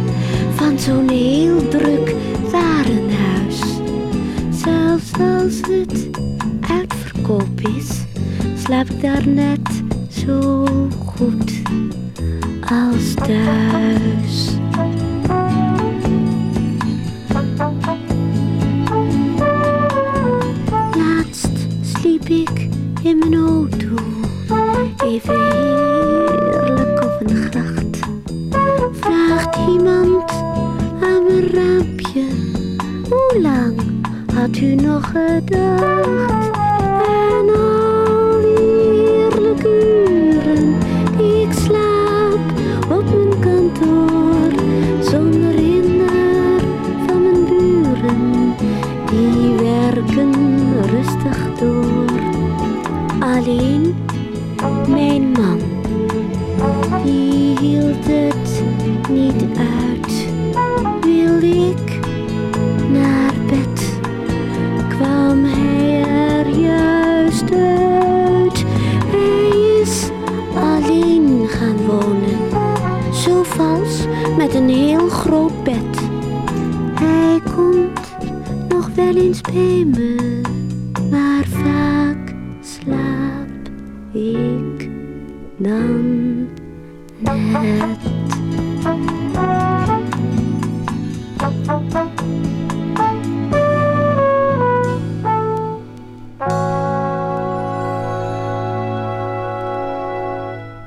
[0.54, 2.14] van zo'n heel druk
[2.46, 3.60] varenhuis.
[4.50, 6.08] Zelfs als het
[6.70, 8.04] uitverkoop is,
[8.62, 9.75] slaap ik daar net
[10.26, 10.64] zo
[11.04, 11.52] goed
[12.60, 14.50] als thuis.
[20.96, 22.68] Laatst sliep ik
[23.02, 23.94] in mijn auto,
[25.04, 27.98] even heerlijk op een gracht.
[28.92, 30.30] Vraagt iemand
[31.02, 32.24] aan mijn raampje,
[33.08, 33.80] hoe lang
[34.34, 35.95] had u nog gedacht?